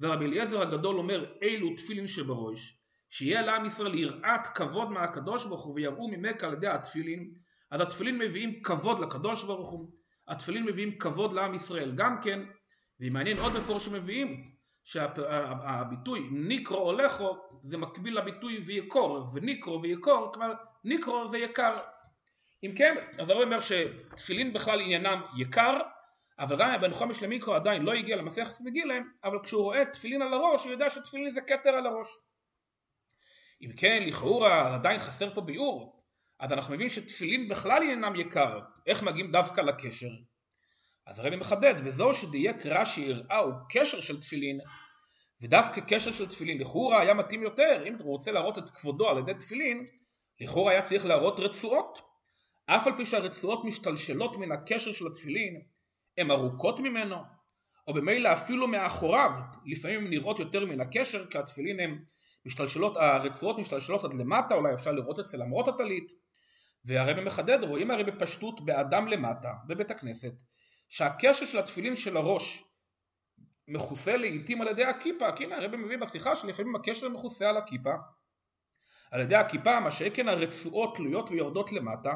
ורבי 0.00 0.24
אליעזר 0.24 0.62
הגדול 0.62 0.98
אומר 0.98 1.32
אילו 1.42 1.76
תפילין 1.76 2.06
שבראש 2.06 2.78
שיהיה 3.10 3.42
לעם 3.42 3.66
ישראל 3.66 3.94
יראת 3.94 4.46
כבוד 4.54 4.90
מהקדוש 4.90 5.46
ברוך 5.46 5.64
הוא 5.64 5.74
ויראו 5.74 6.08
ממך 6.08 6.44
על 6.44 6.52
ידי 6.52 6.68
התפילין. 6.68 7.30
אז 7.70 7.80
התפילין 7.80 8.18
מביאים 8.18 8.62
כבוד 8.62 8.98
לקדוש 8.98 9.44
ברוך 9.44 9.70
הוא 9.70 9.90
התפילין 10.28 10.64
מביאים 10.64 10.98
כבוד 10.98 11.32
לעם 11.32 11.54
ישראל 11.54 11.92
גם 11.96 12.20
כן 12.22 12.40
ומעניין 13.00 13.38
עוד 13.38 13.52
מפורש 13.56 13.84
שמביאים 13.84 14.44
שהביטוי 14.84 16.28
ניקרו 16.30 16.78
הולכו 16.78 17.36
זה 17.62 17.78
מקביל 17.78 18.18
לביטוי 18.18 18.58
ויקור 18.66 19.26
וניקרו 19.34 19.82
ויקור 19.82 20.32
כלומר 20.32 20.52
ניקרו 20.84 21.28
זה 21.28 21.38
יקר. 21.38 21.72
אם 22.64 22.72
כן 22.76 22.94
אז 23.18 23.30
הרב 23.30 23.42
אומר 23.42 23.58
שתפילין 23.60 24.52
בכלל 24.52 24.80
עניינם 24.80 25.20
יקר 25.36 25.78
אבל 26.38 26.58
גם 26.58 26.70
הבן 26.70 26.92
חומש 26.92 27.22
למיקרו 27.22 27.54
עדיין 27.54 27.82
לא 27.82 27.92
הגיע 27.92 28.16
למסכת 28.16 28.60
מגילם 28.64 29.10
אבל 29.24 29.38
כשהוא 29.42 29.62
רואה 29.62 29.84
תפילין 29.84 30.22
על 30.22 30.34
הראש 30.34 30.64
הוא 30.64 30.72
יודע 30.72 30.90
שתפילין 30.90 31.30
זה 31.30 31.40
כתר 31.40 31.70
על 31.70 31.86
הראש. 31.86 32.08
אם 33.62 33.70
כן 33.76 34.02
לכאורה 34.06 34.74
עדיין 34.74 35.00
חסר 35.00 35.34
פה 35.34 35.40
ביאור 35.40 36.04
אז 36.38 36.52
אנחנו 36.52 36.74
מבינים 36.74 36.88
שתפילין 36.88 37.48
בכלל 37.48 37.82
עניינם 37.82 38.16
יקר 38.16 38.60
איך 38.86 39.02
מגיעים 39.02 39.32
דווקא 39.32 39.60
לקשר? 39.60 40.10
אז 41.06 41.18
הרבי 41.18 41.36
מחדד 41.36 41.74
וזהו 41.84 42.14
שדייק 42.14 42.66
רש"י 42.66 43.12
הראהו 43.12 43.50
קשר 43.68 44.00
של 44.00 44.20
תפילין. 44.20 44.60
ודווקא 45.40 45.80
קשר 45.80 46.12
של 46.12 46.28
תפילין 46.28 46.58
לכאורה 46.58 47.00
היה 47.00 47.14
מתאים 47.14 47.42
יותר. 47.42 47.82
אם 47.86 47.96
אתה 47.96 48.04
רוצה 48.04 48.32
להראות 48.32 48.58
את 48.58 48.70
כבודו 48.70 49.08
על 49.08 49.18
ידי 49.18 49.34
תפילין 49.34 49.86
לכאורה 50.40 50.72
היה 50.72 50.82
צריך 50.82 51.06
להראות 51.06 51.40
רצועות. 51.40 51.98
אף 52.66 52.86
על 52.86 52.96
פי 52.96 53.04
שהרצועות 53.04 53.64
משתלשלות 53.64 54.36
מן 54.36 54.52
הקשר 54.52 54.92
של 54.92 55.06
התפילין 55.06 55.62
הן 56.18 56.30
ארוכות 56.30 56.80
ממנו 56.80 57.16
או 57.88 57.94
במילא 57.94 58.32
אפילו 58.32 58.68
מאחוריו 58.68 59.30
לפעמים 59.64 60.00
הן 60.00 60.10
נראות 60.10 60.38
יותר 60.38 60.66
מן 60.66 60.80
הקשר 60.80 61.26
כי 61.26 61.38
התפילין 61.38 61.80
הן 61.80 62.04
משתלשלות, 62.46 62.96
הרצועות 62.96 63.58
משתלשלות 63.58 64.04
עד 64.04 64.14
למטה 64.14 64.54
אולי 64.54 64.74
אפשר 64.74 64.92
לראות 64.92 65.20
את 65.20 65.26
זה 65.26 65.38
למרות 65.38 65.68
הטלית. 65.68 66.12
והרבי 66.84 67.20
מחדד 67.24 67.58
רואים 67.62 67.90
הרי 67.90 68.04
בפשטות 68.04 68.64
באדם 68.64 69.08
למטה 69.08 69.52
בבית 69.66 69.90
הכנסת 69.90 70.34
שהקשר 70.88 71.44
של 71.44 71.58
התפילין 71.58 71.96
של 71.96 72.16
הראש 72.16 72.64
מכוסה 73.68 74.16
לעיתים 74.16 74.60
על 74.60 74.68
ידי 74.68 74.84
הכיפה, 74.84 75.32
כי 75.32 75.44
הנה 75.44 75.56
הרבי 75.56 75.76
מביא 75.76 75.98
בשיחה 75.98 76.36
שלפעמים 76.36 76.76
הקשר 76.76 77.08
מכוסה 77.08 77.48
על 77.48 77.56
הכיפה, 77.56 77.94
על 79.10 79.20
ידי 79.20 79.36
הכיפה, 79.36 79.80
מה 79.80 79.90
שכן 79.90 80.28
הרצועות 80.28 80.96
תלויות 80.96 81.30
ויורדות 81.30 81.72
למטה, 81.72 82.14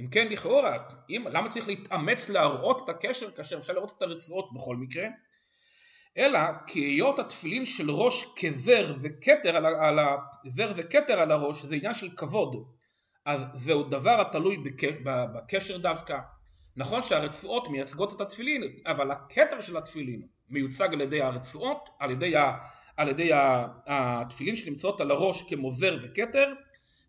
אם 0.00 0.08
כן 0.08 0.28
לכאורה, 0.28 0.76
אם, 1.10 1.24
למה 1.30 1.50
צריך 1.50 1.68
להתאמץ 1.68 2.28
להראות 2.28 2.84
את 2.84 2.88
הקשר 2.88 3.30
כאשר 3.30 3.58
אפשר 3.58 3.72
לראות 3.72 3.94
את 3.96 4.02
הרצועות 4.02 4.54
בכל 4.54 4.76
מקרה? 4.76 5.06
אלא 6.18 6.38
כי 6.66 6.80
היות 6.80 7.18
התפילין 7.18 7.66
של 7.66 7.90
ראש 7.90 8.24
כזר 8.36 8.94
וכתר 9.02 9.56
על, 9.56 9.66
על 9.66 9.98
זר 10.46 10.72
וכתר 10.76 11.20
על 11.20 11.30
הראש 11.30 11.64
זה 11.64 11.76
עניין 11.76 11.94
של 11.94 12.08
כבוד 12.16 12.66
אז 13.24 13.44
זהו 13.54 13.82
דבר 13.82 14.20
התלוי 14.20 14.56
בק, 14.56 14.82
בקשר 15.04 15.76
דווקא 15.78 16.18
נכון 16.76 17.02
שהרצועות 17.02 17.68
מייצגות 17.68 18.12
את 18.12 18.20
התפילין 18.20 18.62
אבל 18.86 19.10
הכתר 19.10 19.60
של 19.60 19.76
התפילין 19.76 20.22
מיוצג 20.48 20.88
על 20.92 21.00
ידי 21.00 21.22
הרצועות 21.22 21.88
על 21.98 22.10
ידי, 22.10 22.36
ה, 22.36 22.52
על 22.96 23.08
ידי 23.08 23.30
התפילין 23.86 24.56
שנמצאות 24.56 25.00
על 25.00 25.10
הראש 25.10 25.42
כמו 25.42 25.70
זר 25.70 25.96
וכתר 26.02 26.52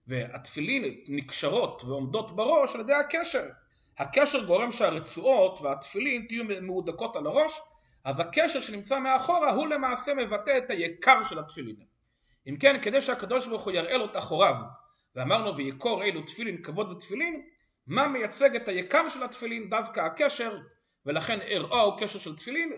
והתפילין 0.08 0.84
נקשרות 1.08 1.82
ועומדות 1.84 2.36
בראש 2.36 2.76
על 2.76 2.82
ידי 2.82 2.94
הקשר 2.94 3.44
הקשר 3.98 4.46
גורם 4.46 4.72
שהרצועות 4.72 5.62
והתפילין 5.62 6.26
תהיו 6.28 6.44
מהודקות 6.62 7.16
על 7.16 7.28
הראש 7.28 7.62
אז 8.04 8.20
הקשר 8.20 8.62
שנמצא 8.62 9.00
מאחורה 9.00 9.52
הוא 9.52 9.68
למעשה 9.68 10.14
מבטא 10.14 10.58
את 10.58 10.70
היקר 10.70 11.24
של 11.24 11.40
התפילין. 11.40 11.76
אם 12.48 12.58
כן, 12.60 12.82
כדי 12.82 13.02
שהקדוש 13.02 13.48
ברוך 13.48 13.64
הוא 13.64 13.74
יראה 13.74 13.98
לו 13.98 14.06
את 14.06 14.18
אחוריו, 14.18 14.56
ואמרנו 15.16 15.58
ויקור 15.58 16.04
אלו 16.04 16.22
תפילין 16.22 16.64
כבוד 16.64 16.92
ותפילין, 16.92 17.42
מה 17.88 18.08
מייצג 18.08 18.56
את 18.56 18.68
היקר 18.68 19.10
של 19.10 19.24
התפילין? 19.24 19.70
דווקא 19.70 20.00
הקשר, 20.00 20.58
ולכן 21.06 21.40
ארעו 21.42 21.82
הוא 21.82 22.00
קשר 22.00 22.20
של 22.20 22.36
תפילין. 22.36 22.72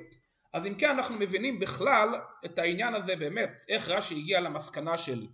אז 0.53 0.65
אם 0.65 0.75
כן 0.75 0.89
אנחנו 0.89 1.15
מבינים 1.15 1.59
בכלל 1.59 2.09
את 2.45 2.59
העניין 2.59 2.95
הזה 2.95 3.15
באמת, 3.15 3.65
איך 3.69 3.89
רש"י 3.89 4.15
הגיע 4.15 4.39
למסקנה 4.39 4.97
של 4.97 5.27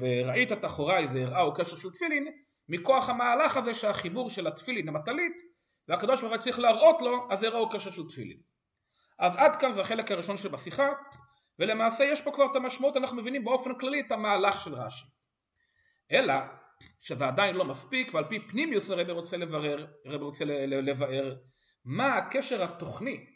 וראית 0.00 0.52
את 0.52 0.64
אחוריי 0.64 1.08
זה 1.08 1.24
ארעו 1.24 1.54
קשר 1.54 1.76
של 1.76 1.90
תפילין, 1.90 2.26
מכוח 2.68 3.08
המהלך 3.08 3.56
הזה 3.56 3.74
שהחיבור 3.74 4.30
של 4.30 4.46
התפילין 4.46 4.88
המטלית, 4.88 5.42
והקדוש 5.88 6.20
ברוך 6.20 6.32
הוא 6.32 6.40
צריך 6.40 6.58
להראות 6.58 7.02
לו, 7.02 7.26
אז 7.30 7.44
ארעו 7.44 7.68
קשר 7.68 7.90
של 7.90 8.08
תפילין. 8.08 8.38
אז 9.18 9.36
עד 9.36 9.56
כאן 9.56 9.72
זה 9.72 9.80
החלק 9.80 10.10
הראשון 10.10 10.36
שבשיחה 10.36 10.88
ולמעשה 11.58 12.04
יש 12.04 12.22
פה 12.22 12.30
כבר 12.32 12.46
את 12.50 12.56
המשמעות 12.56 12.96
אנחנו 12.96 13.16
מבינים 13.16 13.44
באופן 13.44 13.78
כללי 13.78 14.00
את 14.00 14.12
המהלך 14.12 14.60
של 14.60 14.74
רש"י 14.74 15.06
אלא 16.12 16.34
שזה 16.98 17.26
עדיין 17.26 17.56
לא 17.56 17.64
מספיק 17.64 18.14
ועל 18.14 18.24
פי 18.24 18.48
פנימיוס 18.48 18.90
הרבי 18.90 19.12
רוצה 19.12 19.36
לברר, 19.36 19.86
הרבי 20.06 20.24
רוצה 20.24 20.44
לבאר 20.44 21.36
מה 21.84 22.16
הקשר 22.16 22.64
התוכני 22.64 23.26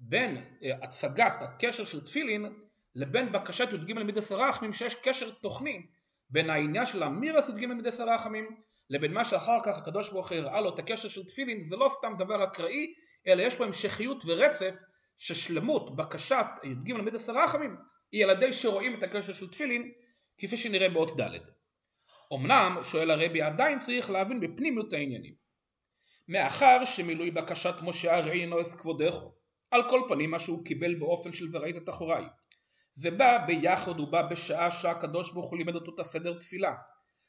בין 0.00 0.36
אה, 0.36 0.70
הצגת 0.82 1.42
הקשר 1.42 1.84
של 1.84 2.04
תפילין 2.04 2.63
לבין 2.94 3.32
בקשת 3.32 3.68
י"ג 3.72 3.92
מידס 3.92 4.32
הרחמים 4.32 4.72
שיש 4.72 4.94
קשר 4.94 5.30
תוכני 5.30 5.86
בין 6.30 6.50
העניין 6.50 6.86
של 6.86 7.04
אמירס 7.04 7.48
י"ג 7.48 7.66
מידס 7.66 8.00
הרחמים 8.00 8.56
לבין 8.90 9.12
מה 9.12 9.24
שאחר 9.24 9.58
כך 9.64 9.78
הקדוש 9.78 10.10
ברוך 10.10 10.32
הוא 10.32 10.38
הראה 10.38 10.60
לו 10.60 10.74
את 10.74 10.78
הקשר 10.78 11.08
של 11.08 11.24
תפילין 11.24 11.62
זה 11.62 11.76
לא 11.76 11.88
סתם 11.88 12.14
דבר 12.18 12.44
אקראי 12.44 12.94
אלא 13.26 13.42
יש 13.42 13.56
פה 13.56 13.64
המשכיות 13.64 14.24
ורצף 14.26 14.76
ששלמות 15.16 15.96
בקשת 15.96 16.46
י"ג 16.64 16.92
ל"ד 16.92 17.14
עשרה 17.14 17.44
רחמים 17.44 17.76
היא 18.12 18.24
על 18.24 18.30
ידי 18.30 18.52
שרואים 18.52 18.98
את 18.98 19.02
הקשר 19.02 19.32
של 19.32 19.50
תפילין 19.50 19.92
כפי 20.38 20.56
שנראה 20.56 20.88
באות 20.88 21.20
ד'. 21.20 21.38
אמנם 22.34 22.78
שואל 22.82 23.10
הרבי 23.10 23.42
עדיין 23.42 23.78
צריך 23.78 24.10
להבין 24.10 24.40
בפנימיות 24.40 24.92
העניינים. 24.92 25.34
מאחר 26.28 26.84
שמילוי 26.84 27.30
בקשת 27.30 27.74
משה 27.82 28.16
הרי 28.16 28.40
אינו 28.40 28.62
אס 28.62 28.74
כבודךו 28.74 29.34
על 29.70 29.88
כל 29.88 30.00
פנים 30.08 30.30
מה 30.30 30.38
שהוא 30.38 30.64
קיבל 30.64 30.94
באופן 30.94 31.32
של 31.32 31.56
וראית 31.56 31.76
את 31.76 31.88
אחוריי 31.88 32.24
זה 32.94 33.10
בא 33.10 33.38
ביחד 33.46 34.00
ובא 34.00 34.22
בשעה 34.22 34.70
שהקדוש 34.70 35.32
ברוך 35.32 35.50
הוא 35.50 35.58
לימד 35.58 35.74
אותו 35.74 35.94
את 35.94 36.00
הסדר 36.00 36.38
תפילה 36.38 36.74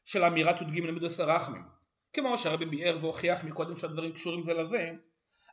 של 0.05 0.23
אמירת 0.23 0.61
י"ג 0.61 0.79
ל"ד 0.79 1.03
עשרה 1.05 1.35
רחמים. 1.35 1.63
כמו 2.13 2.37
שהרבי 2.37 2.65
ביאר 2.65 2.97
והוכיח 3.01 3.43
מקודם 3.43 3.75
שהדברים 3.75 4.13
קשורים 4.13 4.43
זה 4.43 4.53
לזה 4.53 4.91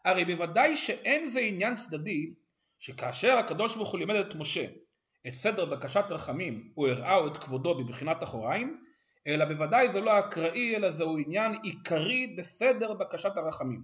הרי 0.05 0.25
בוודאי 0.25 0.77
שאין 0.77 1.27
זה 1.27 1.41
עניין 1.41 1.75
צדדי 1.75 2.35
שכאשר 2.79 3.37
הקדוש 3.37 3.77
ברוך 3.77 3.91
הוא 3.91 3.99
לימד 3.99 4.15
את 4.15 4.35
משה 4.35 4.67
את 5.27 5.35
סדר 5.35 5.65
בקשת 5.65 6.05
רחמים 6.09 6.73
הוא 6.75 6.89
הראהו 6.89 7.27
את 7.27 7.37
כבודו 7.37 7.75
בבחינת 7.75 8.23
אחוריים 8.23 8.83
אלא 9.27 9.45
בוודאי 9.45 9.89
זה 9.89 10.01
לא 10.01 10.19
אקראי 10.19 10.77
אלא 10.77 10.91
זהו 10.91 11.19
עניין 11.19 11.59
עיקרי 11.63 12.27
בסדר 12.39 12.95
בקשת 12.95 13.37
הרחמים. 13.37 13.83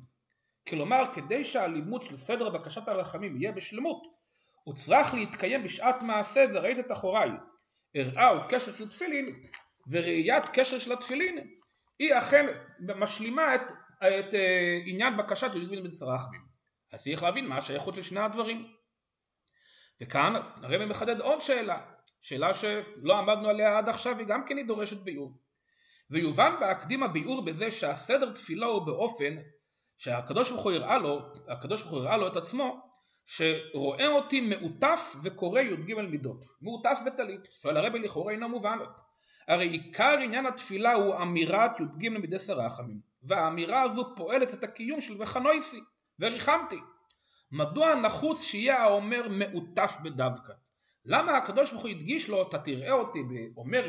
כלומר 0.68 1.02
כדי 1.12 1.44
שהלימוד 1.44 2.02
של 2.02 2.16
סדר 2.16 2.50
בקשת 2.50 2.88
הרחמים 2.88 3.36
יהיה 3.36 3.52
בשלמות 3.52 4.17
הוא 4.68 4.74
צריך 4.74 5.14
להתקיים 5.14 5.64
בשעת 5.64 6.02
מעשה 6.02 6.44
וראית 6.54 6.78
את 6.78 6.92
אחוריי 6.92 7.30
הראהו 7.94 8.40
קשר 8.48 8.72
של 8.72 8.88
תפילין 8.88 9.42
וראיית 9.90 10.44
קשר 10.52 10.78
של 10.78 10.92
התפילין 10.92 11.38
היא 11.98 12.18
אכן 12.18 12.46
משלימה 12.96 13.54
את 13.54 13.62
את 13.98 14.34
אה, 14.34 14.78
עניין 14.86 15.16
בקשת 15.16 15.50
יהודים 15.54 15.82
בן 15.82 15.90
סרחמים. 15.90 16.40
אז 16.92 17.02
צריך 17.02 17.22
להבין 17.22 17.46
מה 17.46 17.56
השייכות 17.56 17.96
לשני 17.96 18.20
הדברים. 18.20 18.66
וכאן 20.00 20.34
הרב 20.62 20.84
מחדד 20.84 21.20
עוד 21.20 21.40
שאלה, 21.40 21.80
שאלה 22.20 22.54
שלא 22.54 23.18
עמדנו 23.18 23.48
עליה 23.48 23.78
עד 23.78 23.88
עכשיו 23.88 24.16
וגם 24.18 24.46
כן 24.46 24.56
היא 24.56 24.66
דורשת 24.66 24.96
ביאור. 24.96 25.38
ויובן 26.10 26.54
בהקדים 26.60 27.02
הביאור 27.02 27.44
בזה 27.44 27.70
שהסדר 27.70 28.32
תפילה 28.32 28.66
הוא 28.66 28.86
באופן 28.86 29.36
שהקדוש 29.96 30.50
ברוך 30.50 30.62
הוא 30.62 30.72
הראה 30.72 30.98
לו, 30.98 31.32
הקדוש 31.48 31.82
ברוך 31.82 31.94
הוא 31.94 32.02
הראה 32.02 32.16
לו 32.16 32.28
את 32.28 32.36
עצמו, 32.36 32.87
שרואה 33.30 34.06
אותי 34.08 34.40
מעוטף 34.40 35.16
וקורא 35.22 35.60
י"ג 35.60 35.94
מידות, 35.94 36.44
מעוטף 36.60 36.98
בטלית, 37.06 37.48
שואל 37.62 37.76
הרבי 37.76 37.98
לכאורה 37.98 38.32
אינו 38.32 38.48
מובן. 38.48 38.78
הרי 39.48 39.68
עיקר 39.68 40.18
עניין 40.22 40.46
התפילה 40.46 40.92
הוא 40.92 41.16
אמירת 41.22 41.80
י"ג 41.80 42.08
מידי 42.08 42.38
סרחמים. 42.38 43.00
והאמירה 43.22 43.82
הזו 43.82 44.14
פועלת 44.16 44.54
את 44.54 44.64
הקיום 44.64 45.00
של 45.00 45.22
וחנויסי 45.22 45.80
וריחמתי. 46.20 46.78
מדוע 47.52 47.94
נחוץ 47.94 48.42
שיהיה 48.42 48.82
האומר 48.82 49.28
מעוטף 49.28 49.96
בדווקא? 50.02 50.52
למה 51.04 51.36
הקדוש 51.36 51.70
ברוך 51.70 51.82
הוא 51.82 51.90
הדגיש 51.90 52.28
לו 52.28 52.42
אתה 52.42 52.58
תראה 52.58 52.92
אותי 52.92 53.18
ואומר 53.30 53.88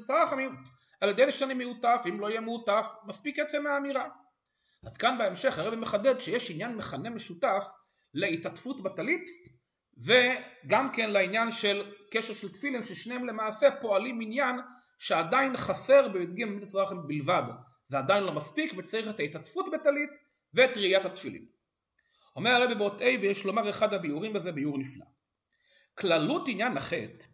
סרחמים 0.00 0.56
על 1.00 1.08
ידי 1.08 1.32
שאני 1.32 1.54
מעוטף 1.54 2.02
אם 2.08 2.20
לא 2.20 2.30
יהיה 2.30 2.40
מעוטף 2.40 2.94
מספיק 3.04 3.38
עצם 3.38 3.66
האמירה. 3.66 4.08
אז 4.86 4.96
כאן 4.96 5.18
בהמשך 5.18 5.58
הרב 5.58 5.74
מחדד 5.74 6.20
שיש 6.20 6.50
עניין 6.50 6.76
מכנה 6.76 7.10
משותף 7.10 7.64
להתעטפות 8.14 8.82
בטלית 8.82 9.30
וגם 9.98 10.92
כן 10.92 11.10
לעניין 11.10 11.52
של 11.52 11.92
קשר 12.10 12.34
של 12.34 12.52
תפילין 12.52 12.84
ששניהם 12.84 13.26
למעשה 13.26 13.68
פועלים 13.80 14.20
עניין 14.20 14.56
שעדיין 14.98 15.56
חסר 15.56 16.08
בי"ג 16.08 16.44
מזרחים 16.44 17.06
בלבד 17.06 17.42
זה 17.88 17.98
עדיין 17.98 18.24
לא 18.24 18.32
מספיק 18.32 18.72
וצריך 18.76 19.08
את 19.08 19.20
ההתעטפות 19.20 19.66
בטלית 19.72 20.10
ואת 20.54 20.76
ראיית 20.76 21.04
התפילין. 21.04 21.46
אומר 22.36 22.50
הרבי 22.50 22.74
באות 22.74 23.00
A 23.00 23.04
ויש 23.20 23.44
לומר 23.44 23.70
אחד 23.70 23.94
הביאורים 23.94 24.32
בזה 24.32 24.52
ביאור 24.52 24.78
נפלא. 24.78 25.06
כללות 25.98 26.48
עניין 26.48 26.76
החטא 26.76 27.24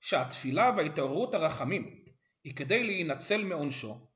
שהתפילה 0.00 0.72
וההתעוררות 0.76 1.34
הרחמים 1.34 2.04
היא 2.44 2.56
כדי 2.56 2.84
להינצל 2.84 3.44
מעונשו. 3.44 4.08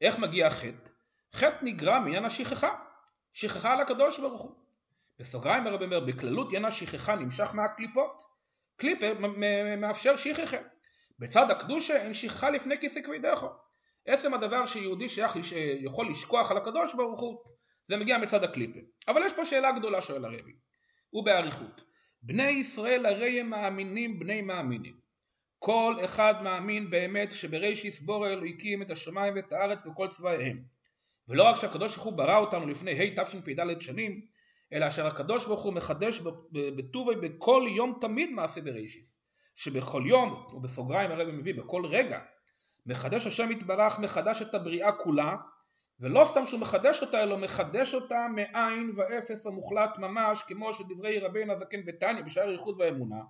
איך 0.00 0.18
מגיע 0.18 0.46
החטא? 0.46 0.90
חטא 1.34 1.58
נגרם 1.62 2.02
מעניין 2.02 2.24
השכחה, 2.24 2.74
שכחה 3.32 3.72
על 3.72 3.80
הקדוש 3.80 4.20
ברוך 4.20 4.42
הוא. 4.42 4.67
בסוגריים 5.18 5.66
הרבי 5.66 5.84
אומר 5.84 6.00
בכללות 6.00 6.46
עניין 6.46 6.64
השכחה 6.64 7.14
נמשך 7.14 7.54
מהקליפות. 7.54 8.22
קליפה 8.76 9.06
מאפשר 9.76 10.16
שכחה. 10.16 10.56
בצד 11.18 11.50
הקדושה 11.50 11.96
אין 11.96 12.14
שכחה 12.14 12.50
לפני 12.50 12.80
כיסא 12.80 13.00
כבידךו. 13.00 13.48
עצם 14.06 14.34
הדבר 14.34 14.66
שיהודי 14.66 15.08
שייך, 15.08 15.36
יכול 15.80 16.10
לשכוח 16.10 16.50
על 16.50 16.56
הקדוש 16.56 16.94
ברוך 16.94 17.20
הוא, 17.20 17.38
זה 17.86 17.96
מגיע 17.96 18.18
מצד 18.18 18.44
הקליפה. 18.44 18.80
אבל 19.08 19.22
יש 19.26 19.32
פה 19.32 19.44
שאלה 19.44 19.72
גדולה 19.72 20.02
שואל 20.02 20.24
הרבי, 20.24 20.52
ובאריכות. 21.12 21.84
בני 22.22 22.50
ישראל 22.50 23.06
הרי 23.06 23.40
הם 23.40 23.50
מאמינים 23.50 24.18
בני 24.18 24.42
מאמינים. 24.42 24.98
כל 25.58 25.96
אחד 26.04 26.34
מאמין 26.42 26.90
באמת 26.90 27.32
שבריש 27.32 27.84
יסבור 27.84 28.28
אלוהיקים 28.28 28.82
את 28.82 28.90
השמיים 28.90 29.34
ואת 29.36 29.52
הארץ 29.52 29.86
וכל 29.86 30.08
צבאיהם. 30.08 30.62
ולא 31.28 31.44
רק 31.44 31.56
שהקדוש 31.56 31.96
ברוך 31.96 32.06
הוא 32.06 32.12
ברא 32.12 32.36
אותנו 32.36 32.66
לפני 32.66 32.92
ה' 32.92 33.24
תשפ"ד 33.24 33.80
שנים, 33.80 34.20
אלא 34.72 34.88
אשר 34.88 35.06
הקדוש 35.06 35.46
ברוך 35.46 35.62
הוא 35.62 35.72
מחדש 35.72 36.20
בטובי 36.52 37.14
בכל 37.16 37.66
יום 37.68 37.98
תמיד 38.00 38.30
מעשה 38.30 38.60
בראשיס. 38.60 39.18
שבכל 39.54 40.02
יום, 40.06 40.46
ובסוגריים 40.52 41.10
הרבי 41.10 41.32
מביא 41.32 41.54
בכל 41.54 41.86
רגע, 41.86 42.20
מחדש 42.86 43.26
השם 43.26 43.52
יתברך 43.52 43.98
מחדש 43.98 44.42
את 44.42 44.54
הבריאה 44.54 44.92
כולה 44.92 45.36
ולא 46.00 46.24
סתם 46.24 46.46
שהוא 46.46 46.60
מחדש 46.60 47.02
אותה 47.02 47.22
אלא 47.22 47.38
מחדש 47.38 47.94
אותה 47.94 48.26
מאין 48.34 48.92
ואפס 48.94 49.46
המוחלט 49.46 49.98
ממש 49.98 50.42
כמו 50.42 50.72
שדברי 50.72 51.18
רבינו 51.18 51.52
הזקן 51.52 51.84
בתניא 51.84 52.22
בשער 52.22 52.50
ייחוד 52.50 52.80
והאמונה 52.80 53.20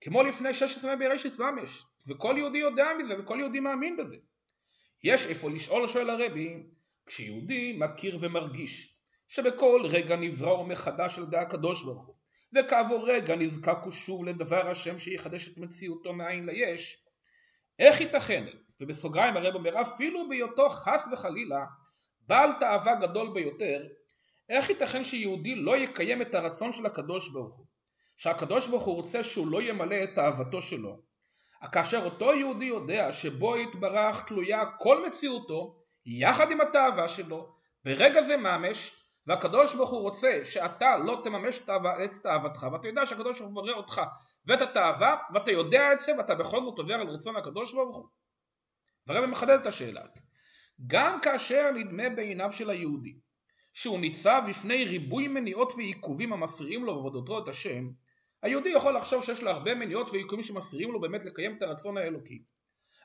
כמו 0.00 0.22
לפני 0.22 0.54
שש 0.54 0.76
עשרה 0.76 0.96
בראשית 0.96 1.38
ממש 1.38 1.86
וכל 2.06 2.34
יהודי 2.38 2.58
יודע 2.58 2.88
מזה 2.98 3.20
וכל 3.20 3.36
יהודי 3.40 3.60
מאמין 3.60 3.96
בזה 3.96 4.16
יש 5.04 5.26
איפה 5.26 5.50
לשאול 5.50 5.88
שואל 5.88 6.10
הרבי 6.10 6.62
כשיהודי 7.06 7.76
מכיר 7.78 8.18
ומרגיש 8.20 8.93
שבכל 9.34 9.86
רגע 9.90 10.16
נברא 10.16 10.62
מחדש 10.62 11.18
על 11.18 11.24
ידי 11.24 11.36
הקדוש 11.36 11.84
ברוך 11.84 12.06
הוא, 12.06 12.14
וכעבור 12.54 13.10
רגע 13.10 13.36
נזקק 13.36 13.76
הוא 13.84 13.92
שוב 13.92 14.24
לדבר 14.24 14.70
השם 14.70 14.98
שיחדש 14.98 15.48
את 15.48 15.58
מציאותו 15.58 16.12
מאין 16.12 16.46
ליש, 16.46 17.04
איך 17.78 18.00
ייתכן, 18.00 18.44
ובסוגריים 18.80 19.36
הרב 19.36 19.54
אומר 19.54 19.82
אפילו 19.82 20.28
בהיותו 20.28 20.68
חס 20.68 21.08
וחלילה 21.12 21.64
בעל 22.20 22.52
תאווה 22.52 22.94
גדול 22.94 23.32
ביותר, 23.34 23.86
איך 24.48 24.70
ייתכן 24.70 25.04
שיהודי 25.04 25.54
לא 25.54 25.76
יקיים 25.76 26.22
את 26.22 26.34
הרצון 26.34 26.72
של 26.72 26.86
הקדוש 26.86 27.28
ברוך 27.28 27.56
הוא? 27.56 27.66
שהקדוש 28.16 28.68
ברוך 28.68 28.82
הוא 28.82 28.94
רוצה 28.94 29.22
שהוא 29.22 29.46
לא 29.46 29.62
ימלא 29.62 30.04
את 30.04 30.14
תאוותו 30.14 30.62
שלו. 30.62 31.02
כאשר 31.72 32.04
אותו 32.04 32.34
יהודי 32.34 32.64
יודע 32.64 33.12
שבו 33.12 33.56
יתברך 33.56 34.24
תלויה 34.26 34.66
כל 34.78 35.06
מציאותו, 35.06 35.80
יחד 36.06 36.50
עם 36.50 36.60
התאווה 36.60 37.08
שלו, 37.08 37.54
ברגע 37.84 38.22
זה 38.22 38.36
ממש, 38.36 39.03
והקדוש 39.26 39.74
ברוך 39.74 39.90
הוא 39.90 40.00
רוצה 40.00 40.40
שאתה 40.44 40.98
לא 40.98 41.20
תממש 41.24 41.60
את 42.04 42.14
תאוותך, 42.22 42.66
ואתה 42.72 42.88
יודע 42.88 43.06
שהקדוש 43.06 43.40
ברוך 43.40 43.52
הוא 43.54 43.62
מראה 43.62 43.74
אותך 43.74 44.02
ואת 44.46 44.60
התאווה, 44.62 45.16
ואתה 45.34 45.50
יודע 45.50 45.92
את 45.92 46.00
זה, 46.00 46.12
ואתה 46.18 46.34
בכל 46.34 46.62
זאת 46.62 46.78
עובר 46.78 46.94
על 46.94 47.08
רצון 47.08 47.36
הקדוש 47.36 47.74
ברוך 47.74 47.96
הוא. 47.96 48.06
והרבא 49.06 49.26
מחדד 49.26 49.58
את 49.60 49.66
השאלה. 49.66 50.02
גם 50.86 51.20
כאשר 51.22 51.70
נדמה 51.74 52.08
בעיניו 52.08 52.52
של 52.52 52.70
היהודי 52.70 53.18
שהוא 53.72 53.98
ניצב 53.98 54.42
בפני 54.48 54.84
ריבוי 54.84 55.28
מניעות 55.28 55.72
ועיכובים 55.76 56.32
המפריעים 56.32 56.84
לו 56.84 56.94
בעבודתו 56.94 57.38
את 57.38 57.48
השם, 57.48 57.90
היהודי 58.42 58.68
יכול 58.68 58.96
לחשוב 58.96 59.24
שיש 59.24 59.42
לו 59.42 59.50
הרבה 59.50 59.74
מניעות 59.74 60.10
ועיכובים 60.10 60.42
שמפריעים 60.42 60.92
לו 60.92 61.00
באמת 61.00 61.24
לקיים 61.24 61.56
את 61.56 61.62
הרצון 61.62 61.96
האלוקי. 61.96 62.42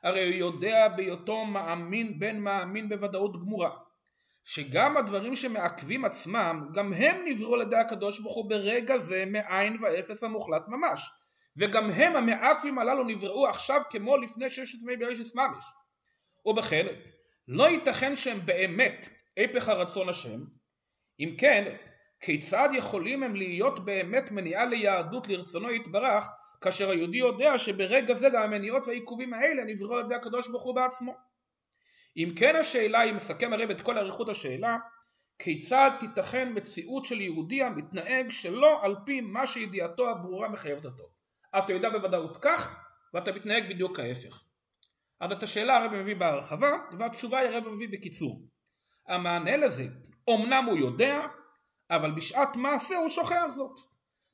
הרי 0.02 0.24
הוא 0.24 0.34
יודע 0.34 0.88
בהיותו 0.88 1.44
מאמין 1.44 2.18
בן 2.18 2.38
מאמין 2.38 2.88
בוודאות 2.88 3.40
גמורה, 3.40 3.70
שגם 4.44 4.96
הדברים 4.96 5.36
שמעכבים 5.36 6.04
עצמם, 6.04 6.68
גם 6.74 6.92
הם 6.92 7.16
נבראו 7.24 7.54
על 7.54 7.60
ידי 7.62 7.76
הקדוש 7.76 8.20
ברוך 8.20 8.34
הוא 8.34 8.50
ברגע 8.50 8.98
זה 8.98 9.24
מאין 9.26 9.76
ואפס 9.80 10.24
המוחלט 10.24 10.62
ממש. 10.68 11.10
וגם 11.56 11.90
הם 11.90 12.16
המעכבים 12.16 12.78
הללו 12.78 13.04
נבראו 13.04 13.48
עכשיו 13.48 13.82
כמו 13.90 14.16
לפני 14.16 14.50
ששת 14.50 14.82
ימי 14.82 14.96
בראשית 14.96 15.34
ממש. 15.34 15.64
ובכן, 16.46 16.86
לא 17.48 17.68
ייתכן 17.68 18.16
שהם 18.16 18.40
באמת 18.46 19.08
הפך 19.36 19.68
הרצון 19.68 20.08
השם, 20.08 20.40
אם 21.20 21.34
כן, 21.38 21.76
כיצד 22.20 22.68
יכולים 22.72 23.22
הם 23.22 23.34
להיות 23.34 23.84
באמת 23.84 24.30
מניעה 24.30 24.64
ליהדות 24.64 25.28
לרצונו 25.28 25.70
יתברך, 25.70 26.30
כאשר 26.60 26.90
היהודי 26.90 27.18
יודע 27.18 27.58
שברגע 27.58 28.14
זה 28.14 28.28
גם 28.28 28.42
המניעות 28.42 28.86
והעיכובים 28.86 29.34
האלה 29.34 29.64
נבראו 29.64 29.98
על 29.98 30.04
ידי 30.04 30.14
הקדוש 30.14 30.48
ברוך 30.48 30.62
הוא 30.62 30.74
בעצמו. 30.74 31.29
אם 32.16 32.32
כן 32.36 32.56
השאלה, 32.56 33.00
היא 33.00 33.12
מסכם 33.12 33.52
הרב 33.52 33.70
את 33.70 33.80
כל 33.80 33.98
אריכות 33.98 34.28
השאלה, 34.28 34.76
כיצד 35.38 35.90
תיתכן 36.00 36.52
מציאות 36.54 37.04
של 37.04 37.20
יהודי 37.20 37.62
המתנהג 37.62 38.30
שלא 38.30 38.84
על 38.84 38.96
פי 39.04 39.20
מה 39.20 39.46
שידיעתו 39.46 40.10
הברורה 40.10 40.48
מחייבת 40.48 40.84
אותו. 40.84 41.04
אתה 41.58 41.72
יודע 41.72 41.90
בוודאות 41.90 42.36
כך, 42.36 42.76
ואתה 43.14 43.32
מתנהג 43.32 43.68
בדיוק 43.68 44.00
ההפך. 44.00 44.44
אז 45.20 45.32
את 45.32 45.42
השאלה 45.42 45.76
הרב 45.76 45.92
מביא 45.92 46.16
בהרחבה, 46.16 46.70
והתשובה 46.98 47.38
היא 47.38 47.48
הרב 47.48 47.68
מביא 47.68 47.88
בקיצור. 47.88 48.42
המענה 49.06 49.56
לזה, 49.56 49.86
אמנם 50.30 50.64
הוא 50.64 50.78
יודע, 50.78 51.20
אבל 51.90 52.10
בשעת 52.10 52.56
מעשה 52.56 52.96
הוא 52.96 53.08
שוכח 53.08 53.46
זאת. 53.48 53.80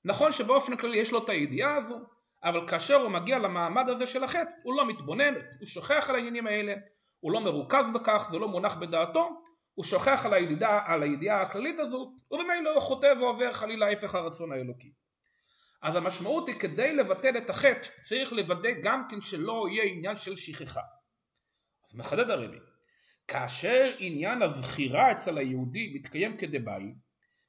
נכון 0.04 0.32
שבאופן 0.32 0.76
כללי 0.76 0.98
יש 0.98 1.12
לו 1.12 1.24
את 1.24 1.28
הידיעה 1.28 1.76
הזו, 1.76 2.00
אבל 2.44 2.68
כאשר 2.68 2.94
הוא 2.94 3.10
מגיע 3.10 3.38
למעמד 3.38 3.88
הזה 3.88 4.06
של 4.06 4.24
החטא, 4.24 4.50
הוא 4.62 4.76
לא 4.76 4.88
מתבונן, 4.88 5.34
הוא 5.34 5.66
שוכח 5.66 6.06
על 6.08 6.14
העניינים 6.14 6.46
האלה, 6.46 6.74
הוא 7.20 7.32
לא 7.32 7.40
מרוכז 7.40 7.90
בכך, 7.94 8.28
זה 8.30 8.38
לא 8.38 8.48
מונח 8.48 8.76
בדעתו, 8.76 9.42
הוא 9.74 9.84
שוכח 9.84 10.26
על 10.26 10.34
הידיעה, 10.34 10.94
על 10.94 11.02
הידיעה 11.02 11.42
הכללית 11.42 11.78
הזו, 11.78 12.12
וממילא 12.30 12.70
הוא 12.70 12.80
חוטא 12.80 13.14
ועובר 13.20 13.52
חלילה 13.52 13.90
הפך 13.90 14.14
הרצון 14.14 14.52
האלוקי. 14.52 14.92
אז 15.82 15.96
המשמעות 15.96 16.48
היא 16.48 16.56
כדי 16.56 16.96
לבטל 16.96 17.36
את 17.36 17.50
החטא 17.50 17.88
צריך 18.02 18.32
לוודא 18.32 18.70
גם 18.82 19.02
כן 19.08 19.20
שלא 19.20 19.66
יהיה 19.70 19.84
עניין 19.84 20.16
של 20.16 20.36
שכחה. 20.36 20.80
אז 21.88 21.94
מחדד 21.94 22.30
הרבי, 22.30 22.58
כאשר 23.28 23.94
עניין 23.98 24.42
הזכירה 24.42 25.12
אצל 25.12 25.38
היהודי 25.38 25.92
מתקיים 25.94 26.36
כדבעי, 26.36 26.94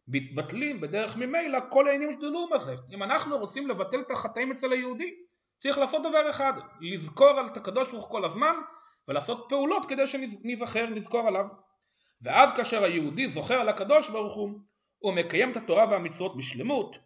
מתבטלים 0.08 0.82
בדרך 0.82 1.18
ממילא 1.18 1.60
כל 1.70 1.88
העניינים 1.88 2.12
שדלו 2.12 2.50
בזה. 2.50 2.76
אם 2.92 3.04
אנחנו 3.04 3.38
רוצים 3.38 3.68
לבטל 3.68 4.00
את 4.00 4.12
החטאים 4.12 4.52
אצל 4.52 4.72
היהודי, 4.72 5.14
צריך 5.60 5.78
לעשות 5.78 6.02
דבר 6.10 6.30
אחד, 6.30 6.54
לזכור 6.82 7.46
את 7.46 7.58
הקדוש 7.58 7.92
ברוך 7.92 8.08
כל 8.12 8.26
הזמן 8.26 8.56
ולעשות 9.08 9.46
פעולות 9.50 9.86
כדי 9.86 10.08
שניזכר, 10.08 10.86
נזכור 10.86 11.28
עליו. 11.28 11.46
ואז 12.22 12.54
כאשר 12.54 12.84
היהודי 12.84 13.30
זוכר 13.30 13.54
על 13.54 13.70
הקדוש 13.70 14.10
ברוך 14.10 14.36
הוא, 14.36 14.60
הוא 15.00 15.14
מקיים 15.14 15.52
את 15.52 15.58
התורה 15.58 15.86
והמצוות 15.90 16.38
בשלמות, 16.38 16.98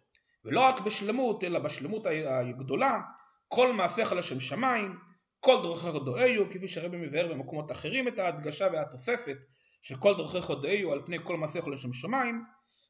ולא 0.44 0.60
רק 0.60 0.80
בשלמות, 0.80 1.44
אלא 1.44 1.58
בשלמות 1.58 2.06
הגדולה, 2.26 3.00
כל 3.48 3.72
מעשיך 3.72 4.12
לשם 4.12 4.40
שמיים, 4.40 4.98
כל 5.40 5.62
דרכיך 5.62 5.94
דואיו, 6.04 6.50
כפי 6.50 6.68
שהרבי 6.68 6.96
מבאר 6.96 7.32
במקומות 7.32 7.72
אחרים 7.72 8.08
את 8.08 8.18
ההדגשה 8.18 8.68
והתוספת 8.72 9.36
שכל 9.82 10.14
דרכיך 10.16 10.50
דואיו 10.50 10.92
על 10.92 11.02
פני 11.06 11.18
כל 11.24 11.36
מעשיך 11.36 11.68
לשם 11.68 11.92
שמיים, 11.92 12.44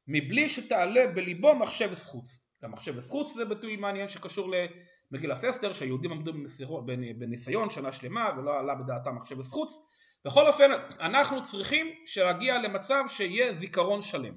מבלי 0.08 0.48
שתעלה 0.48 1.06
בליבו 1.06 1.54
מחשב 1.54 1.94
חוץ. 1.94 2.40
גם 2.62 2.72
מחשב 2.72 3.00
חוץ 3.00 3.34
זה 3.34 3.44
ביטוי 3.44 3.76
מעניין 3.76 4.08
שקשור 4.08 4.50
למגילת 5.12 5.44
אסתר, 5.44 5.72
שהיהודים 5.72 6.12
עמדו 6.12 6.32
בניסיון 7.18 7.70
שנה 7.70 7.92
שלמה 7.92 8.30
ולא 8.38 8.58
עלה 8.58 8.74
בדעתם 8.74 9.16
מחשב 9.16 9.42
חוץ. 9.42 9.78
בכל 10.24 10.46
אופן, 10.46 10.70
אנחנו 11.00 11.42
צריכים 11.42 11.86
להגיע 12.16 12.58
למצב 12.58 13.04
שיהיה 13.08 13.52
זיכרון 13.52 14.02
שלם. 14.02 14.34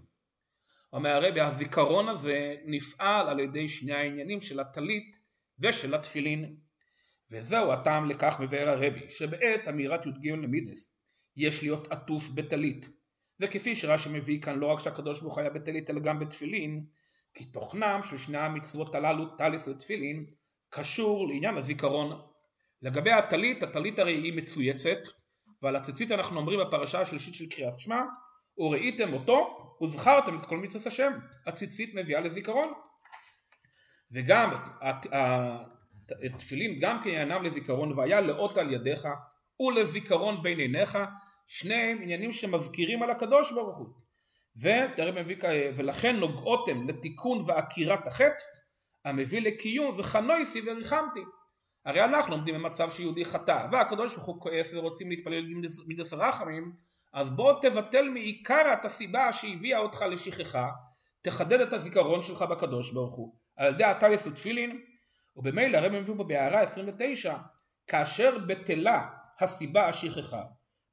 אומר 0.94 1.10
הרבי, 1.10 1.42
הזיכרון 1.42 2.10
הזה 2.10 2.56
נפעל 2.66 3.30
על 3.30 3.40
ידי 3.40 3.68
שני 3.68 3.94
העניינים 3.94 4.42
של 4.42 4.60
הטלית 4.60 5.18
ושל 5.60 5.96
התפילין. 5.96 6.56
וזהו 7.32 7.72
הטעם 7.72 8.10
לכך 8.10 8.38
מבאר 8.40 8.70
הרבי, 8.70 9.10
שבעת 9.10 9.68
אמירת 9.68 10.06
י"ג 10.06 10.30
למידס 10.30 10.96
יש 11.38 11.64
להיות 11.64 11.92
עטוף 11.92 12.30
בטלית. 12.30 12.90
וכפי 13.40 13.76
שרש"י 13.76 14.10
מביא 14.10 14.42
כאן 14.42 14.60
לא 14.60 14.66
רק 14.66 14.80
שהקדוש 14.80 15.22
ברוך 15.22 15.38
היה 15.38 15.50
בטלית 15.50 15.90
אלא 15.90 16.00
גם 16.00 16.20
בתפילין, 16.20 16.86
כי 17.34 17.46
תוכנם 17.46 18.00
של 18.04 18.18
שני 18.18 18.38
המצוות 18.38 18.96
הללו, 18.96 19.26
טליס 19.38 19.68
ותפילין, 19.68 20.26
קשור 20.76 21.28
לעניין 21.28 21.58
הזיכרון. 21.58 22.22
לגבי 22.82 23.12
הטלית, 23.12 23.64
הטלית 23.64 24.00
הרי 24.00 24.14
היא 24.14 24.34
מצויצת, 24.34 24.98
ועל 25.62 25.76
הציצית 25.76 26.12
אנחנו 26.12 26.40
אומרים 26.40 26.60
בפרשה 26.60 27.02
השלישית 27.02 27.34
של 27.34 27.50
קריאת 27.50 27.80
שמע, 27.80 28.02
וראיתם 28.58 29.14
אותו 29.14 29.58
וזכרתם 29.84 30.38
את 30.38 30.46
כל 30.46 30.58
מצוות 30.58 30.88
השם. 30.88 31.12
הציצית 31.48 31.96
מביאה 31.96 32.22
לזיכרון. 32.22 32.74
וגם 34.12 34.56
התפילין 36.26 36.80
גם 36.80 37.04
כן 37.04 37.10
ינם 37.10 37.44
לזיכרון 37.44 38.00
והיה 38.00 38.22
לאות 38.22 38.58
על 38.58 38.74
ידיך 38.74 39.08
ולזיכרון 39.60 40.44
בין 40.44 40.60
עיניך 40.60 40.98
שניהם 41.48 42.02
עניינים 42.02 42.32
שמזכירים 42.32 43.04
על 43.04 43.10
הקדוש 43.10 43.52
ברוך 43.52 43.78
הוא 43.78 43.88
מביא, 45.16 45.36
ולכן 45.76 46.16
נוגעותם 46.16 46.88
לתיקון 46.88 47.40
ועקירת 47.46 48.08
החטא 48.08 48.44
המביא 49.06 49.42
לקיום 49.42 49.96
וחנויסי 49.98 50.62
וריחמתי. 50.66 51.24
הרי 51.86 52.04
אנחנו 52.04 52.36
עומדים 52.36 52.56
במצב 52.56 52.90
שיהודי 52.90 53.26
חטא 53.26 53.68
והקדוש 53.72 54.14
ברוך 54.16 54.26
הוא 54.26 54.42
כועס 54.42 54.74
ורוצים 54.74 55.10
להתפלל 55.10 55.46
מידס 55.88 56.14
הרחמים 56.14 56.72
אז 57.14 57.30
בוא 57.30 57.54
תבטל 57.62 58.10
מעיקר 58.10 58.74
את 58.74 58.86
הסיבה 58.86 59.34
שהביאה 59.34 59.80
אותך 59.80 60.02
לשכחה 60.02 60.70
תחדד 61.22 61.62
את 61.62 61.74
הזיכרון 61.74 62.24
שלך 62.24 62.42
בקדוש 62.42 62.92
ברוך 62.92 63.14
הוא. 63.16 63.36
על 63.56 63.74
ידי 63.74 63.84
הטליס 63.84 64.28
ותפילין 64.28 64.82
ובמילא 65.36 65.78
הרב 65.78 65.92
מביא 65.92 66.14
פה 66.18 66.24
בהערה 66.24 66.62
29 66.62 67.38
כאשר 67.88 68.38
בטלה 68.38 69.08
הסיבה 69.40 69.88
השכחה 69.88 70.44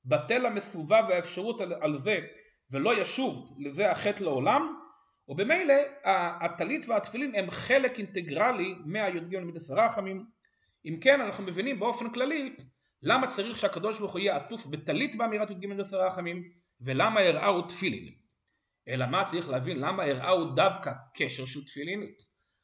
בטל 0.04 0.46
המסובב 0.46 1.04
והאפשרות 1.08 1.60
על 1.60 1.98
זה 1.98 2.20
ולא 2.70 3.00
ישוב 3.00 3.56
לזה 3.58 3.90
החטא 3.90 4.22
לעולם 4.22 4.81
ובמילא 5.32 5.74
הטלית 6.40 6.88
והתפילין 6.88 7.34
הם 7.34 7.50
חלק 7.50 7.98
אינטגרלי 7.98 8.74
מהי"ג 8.84 9.34
למידס 9.34 9.70
הרחמים 9.70 10.26
אם 10.84 10.98
כן 11.00 11.20
אנחנו 11.20 11.44
מבינים 11.44 11.80
באופן 11.80 12.10
כללי 12.12 12.56
למה 13.02 13.26
צריך 13.26 13.56
שהקדוש 13.56 13.98
ברוך 13.98 14.12
הוא 14.12 14.20
יהיה 14.20 14.36
עטוף 14.36 14.66
בטלית 14.66 15.16
באמירת 15.16 15.50
י"ג 15.50 15.64
למידס 15.64 15.94
הרחמים 15.94 16.42
ולמה 16.80 17.20
הראהו 17.20 17.62
תפילין 17.62 18.14
אלא 18.88 19.06
מה 19.06 19.24
צריך 19.24 19.48
להבין 19.48 19.78
למה 19.78 20.02
הראהו 20.02 20.44
דווקא 20.44 20.92
קשר 21.14 21.44
של 21.44 21.64
תפילין 21.64 22.06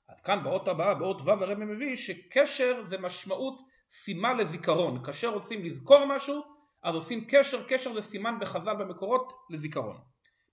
אז 0.08 0.20
כאן 0.20 0.44
באות 0.44 0.68
הבאה 0.68 0.94
באות 0.94 1.22
ו' 1.22 1.30
הרב 1.30 1.58
מביא 1.58 1.96
שקשר 1.96 2.84
זה 2.84 2.98
משמעות 2.98 3.62
סימן 3.90 4.36
לזיכרון 4.36 5.04
כאשר 5.04 5.28
רוצים 5.28 5.64
לזכור 5.64 6.04
משהו 6.04 6.42
אז 6.82 6.94
עושים 6.94 7.24
קשר, 7.28 7.64
קשר 7.68 7.92
לסימן 7.92 8.34
בחז"ל 8.40 8.76
במקורות 8.76 9.32
לזיכרון. 9.50 9.96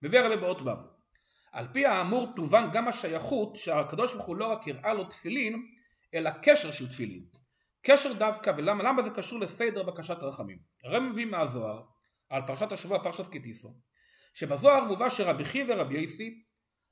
מביא 0.02 0.20
הרבה 0.20 0.38
באות 0.38 0.62
ו'. 0.62 0.95
על 1.56 1.68
פי 1.74 1.86
האמור 1.86 2.28
תובן 2.36 2.70
גם 2.74 2.88
השייכות 2.88 3.56
שהקדוש 3.56 4.14
ברוך 4.14 4.26
הוא 4.26 4.36
לא 4.36 4.46
רק 4.46 4.68
הראה 4.68 4.94
לו 4.94 5.04
תפילין, 5.04 5.66
אלא 6.14 6.32
קשר 6.42 6.72
של 6.72 6.90
תפילין. 6.90 7.26
קשר 7.82 8.14
דווקא, 8.14 8.52
ולמה 8.58 8.84
למה 8.84 9.04
זה 9.04 9.10
קשור 9.10 9.40
לסדר 9.40 9.84
בקשת 9.84 10.18
רחמים? 10.24 10.58
הרב 10.84 11.04
מביא 11.04 11.26
מהזוהר, 11.26 11.82
על 12.30 12.42
פרשת 12.48 12.72
השבוע 12.72 13.04
פרשת 13.04 13.28
קטיסו, 13.28 13.74
שבזוהר 14.34 14.84
מובא 14.84 15.10
שרבי 15.10 15.44
חייא 15.44 15.66
ורבי 15.68 16.00
יוסי 16.02 16.44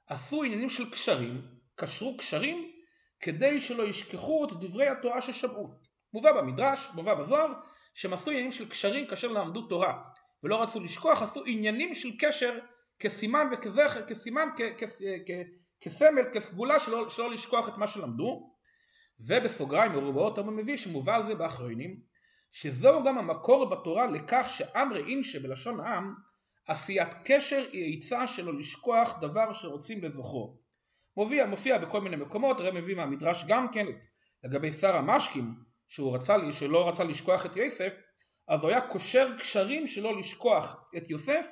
עשו 0.08 0.44
עניינים 0.44 0.70
של 0.70 0.92
קשרים, 0.92 1.42
קשרו 1.76 2.18
קשרים 2.18 2.72
כדי 3.20 3.60
שלא 3.60 3.84
ישכחו 3.84 4.46
את 4.46 4.54
דברי 4.54 4.88
התורה 4.88 5.22
ששמעו. 5.22 5.70
מובא 6.14 6.32
במדרש, 6.32 6.90
מובא 6.94 7.14
בזוהר, 7.14 7.54
שהם 7.94 8.14
עשו 8.14 8.32
עניינים 8.32 8.52
של 8.52 8.70
קשרים 8.70 9.08
כאשר 9.08 9.28
למדו 9.28 9.62
תורה 9.62 10.04
ולא 10.44 10.64
רצו 10.64 10.80
לשכוח, 10.80 11.22
עשו 11.22 11.44
עניינים 11.46 11.94
של 11.94 12.10
קשר 12.20 12.60
כסימן 13.00 13.48
וכזכר, 13.52 14.06
כסימן, 14.06 14.48
כ, 14.58 14.84
כסמל, 15.82 16.24
כסגולה 16.34 16.80
שלא, 16.80 17.10
שלא 17.10 17.32
לשכוח 17.32 17.70
את 17.70 17.78
מה 17.78 17.88
שלמדו 17.88 18.54
ובסוגריים 19.20 19.92
מרובעות 19.92 20.38
הרב 20.38 20.50
מביא 20.50 20.78
שמובא 20.78 21.16
על 21.16 21.24
זה 21.24 21.36
באחרונים 21.36 22.00
שזהו 22.52 23.04
גם 23.04 23.18
המקור 23.18 23.70
בתורה 23.70 24.06
לכך 24.06 24.46
שאמרי 24.50 25.04
אינשה 25.04 25.40
בלשון 25.40 25.80
העם 25.80 26.16
עשיית 26.68 27.10
קשר 27.26 27.66
היא 27.72 27.98
עצה 27.98 28.28
שלא 28.28 28.58
לשכוח 28.58 29.20
דבר 29.22 29.54
שרוצים 29.54 30.04
לזוכרו. 30.04 30.58
מופיע, 31.18 31.46
מופיע 31.46 31.78
בכל 31.78 32.02
מיני 32.02 32.16
מקומות, 32.16 32.60
הרב 32.60 32.74
מביא 32.74 32.96
מהמדרש 32.96 33.46
גם 33.48 33.72
כן 33.72 33.86
לגבי 34.44 34.74
שר 34.74 34.96
המשקים 34.96 35.56
שהוא 35.88 36.16
רצה, 36.16 36.36
שלא 36.52 36.90
רצה 36.90 37.04
לשכוח 37.04 37.46
את 37.46 37.58
יוסף 37.58 37.98
אז 38.48 38.64
הוא 38.64 38.70
היה 38.70 38.82
קושר 38.82 39.38
קשרים 39.38 39.88
שלא 39.88 40.18
לשכוח 40.18 40.76
את 40.98 41.10
יוסף 41.10 41.48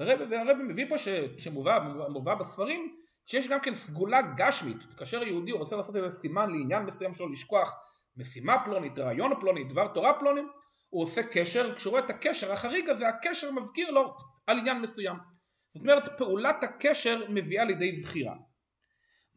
והרב 0.00 0.56
מביא 0.68 0.86
פה 0.88 0.98
שמובא 1.38 2.34
בספרים 2.34 2.94
שיש 3.26 3.48
גם 3.48 3.60
כן 3.60 3.74
סגולה 3.74 4.22
גשמית 4.22 4.84
כאשר 4.96 5.22
יהודי 5.22 5.52
רוצה 5.52 5.76
לעשות 5.76 5.96
איזה 5.96 6.10
סימן 6.10 6.50
לעניין 6.50 6.82
מסוים 6.82 7.12
שלא 7.12 7.30
לשכוח 7.30 7.76
משימה 8.16 8.64
פלונית, 8.64 8.98
רעיון 8.98 9.40
פלוני, 9.40 9.64
דבר 9.64 9.88
תורה 9.88 10.18
פלוני 10.18 10.40
הוא 10.88 11.02
עושה 11.02 11.22
קשר, 11.22 11.74
כשהוא 11.76 11.90
רואה 11.90 12.04
את 12.04 12.10
הקשר 12.10 12.52
החריג 12.52 12.88
הזה 12.88 13.08
הקשר 13.08 13.50
מזכיר 13.50 13.90
לו 13.90 14.14
על 14.46 14.58
עניין 14.58 14.80
מסוים 14.80 15.16
זאת 15.74 15.82
אומרת 15.82 16.18
פעולת 16.18 16.64
הקשר 16.64 17.22
מביאה 17.28 17.64
לידי 17.64 17.92
זכירה 17.92 18.34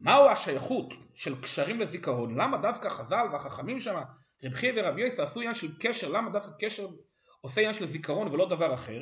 מהו 0.00 0.28
השייכות 0.28 0.94
של 1.14 1.42
קשרים 1.42 1.80
לזיכרון? 1.80 2.34
למה 2.34 2.58
דווקא 2.58 2.88
חז"ל 2.88 3.26
והחכמים 3.32 3.78
שם, 3.78 3.96
רב 4.44 4.52
חייא 4.52 4.72
ורבי 4.76 5.00
יוסי 5.00 5.22
עשו 5.22 5.40
עניין 5.40 5.54
של 5.54 5.78
קשר, 5.80 6.08
למה 6.08 6.30
דווקא 6.30 6.52
קשר 6.60 6.88
עושה 7.40 7.60
עניין 7.60 7.74
של 7.74 7.86
זיכרון 7.86 8.28
ולא 8.28 8.48
דבר 8.48 8.74
אחר? 8.74 9.00